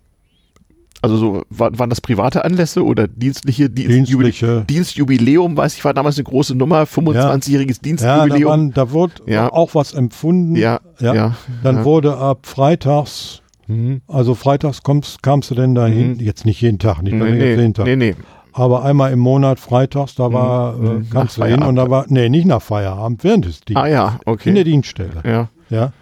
[1.05, 3.69] Also so, war, waren das private Anlässe oder dienstliche?
[3.69, 4.65] Dienst, dienstliche.
[4.69, 8.51] Dienstjubiläum, weiß ich, war damals eine große Nummer, 25-jähriges Ja, da, Dienstjubiläum.
[8.51, 9.53] waren, da wurde Ja.
[9.53, 10.55] auch was empfunden.
[10.55, 11.37] Ja, ja, ja.
[11.65, 11.85] Dann ja.
[11.85, 14.03] wurde ab freitags, Mhm.
[14.07, 16.21] also freitags kommst, kamst du denn dahin, Mhm.
[16.21, 18.15] jetzt nicht jeden Tag, nicht Nee, jeden nee, Tag, nee, nee.
[18.53, 20.87] aber einmal im Monat freitags, da war, Mhm.
[20.87, 21.11] äh, Mhm.
[21.11, 23.77] kamst Nach du hin und da war, nee, nicht nach Feierabend, während des Dienstes.
[23.85, 24.65] Ah ja, In der okay.
[24.65, 25.21] Dienststelle.
[25.25, 25.49] Ja.
[25.69, 25.93] Ja,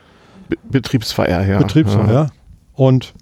[0.51, 1.57] Be Betriebsfeier, ja.
[1.59, 2.31] Betriebsfeier.
[2.81, 3.13] Und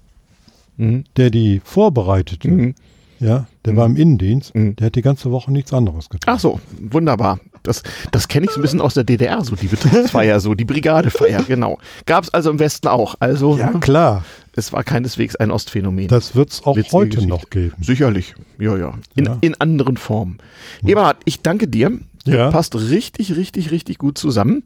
[0.77, 0.85] Ja.
[0.87, 1.05] Mhm.
[1.17, 2.75] der die vorbereitete, Mhm.
[3.19, 3.77] ja, der Mhm.
[3.77, 4.77] war im Innendienst, Mhm.
[4.77, 6.33] der hat die ganze Woche nichts anderes getan.
[6.37, 7.41] Ach so, wunderbar.
[7.65, 7.83] Das,
[8.13, 11.43] das kenne ich so ein bisschen aus der DDR, so die Betriebsfeier, so die Brigadefeier,
[11.43, 11.79] genau.
[12.07, 13.17] Gab es also im Westen auch.
[13.19, 14.25] Also Ja, ne, klar.
[14.55, 16.07] es war keineswegs ein Ostphänomen.
[16.07, 17.29] Das wird es auch Witzige heute Geschichte.
[17.29, 17.75] noch geben.
[17.83, 18.95] Sicherlich, ja, ja.
[19.17, 19.39] In, Ja.
[19.41, 20.39] in anderen Formen.
[20.87, 21.99] Eberhard, ich danke dir.
[22.33, 22.51] Ja.
[22.51, 24.63] Passt richtig, richtig, richtig gut zusammen.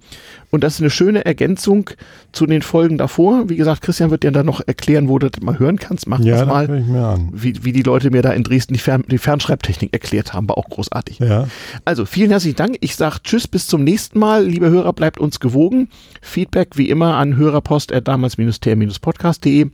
[0.50, 1.90] Und das ist eine schöne Ergänzung
[2.32, 3.48] zu den Folgen davor.
[3.48, 6.06] Wie gesagt, Christian wird dir dann noch erklären, wo du das mal hören kannst.
[6.06, 6.68] Mach Ja, das das mal.
[6.68, 7.28] höre ich mir an.
[7.32, 10.58] Wie, wie die Leute mir da in Dresden die, Fern, die Fernschreibtechnik erklärt haben, war
[10.58, 11.18] auch großartig.
[11.20, 11.48] Ja.
[11.84, 12.76] Also vielen herzlichen Dank.
[12.80, 14.44] Ich sage Tschüss, bis zum nächsten Mal.
[14.46, 15.88] Liebe Hörer, bleibt uns gewogen.
[16.20, 19.70] Feedback wie immer an hörerpost.damals-ter-podcast.de.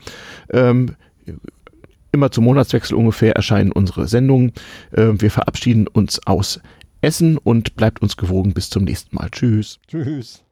[0.52, 0.94] Ähm,
[2.12, 4.52] immer zum Monatswechsel ungefähr erscheinen unsere Sendungen.
[4.96, 6.60] Ähm, wir verabschieden uns aus
[7.00, 8.54] Essen und bleibt uns gewogen.
[8.54, 9.30] Bis zum nächsten Mal.
[9.30, 9.78] Tschüss.
[9.88, 10.42] Tschüss.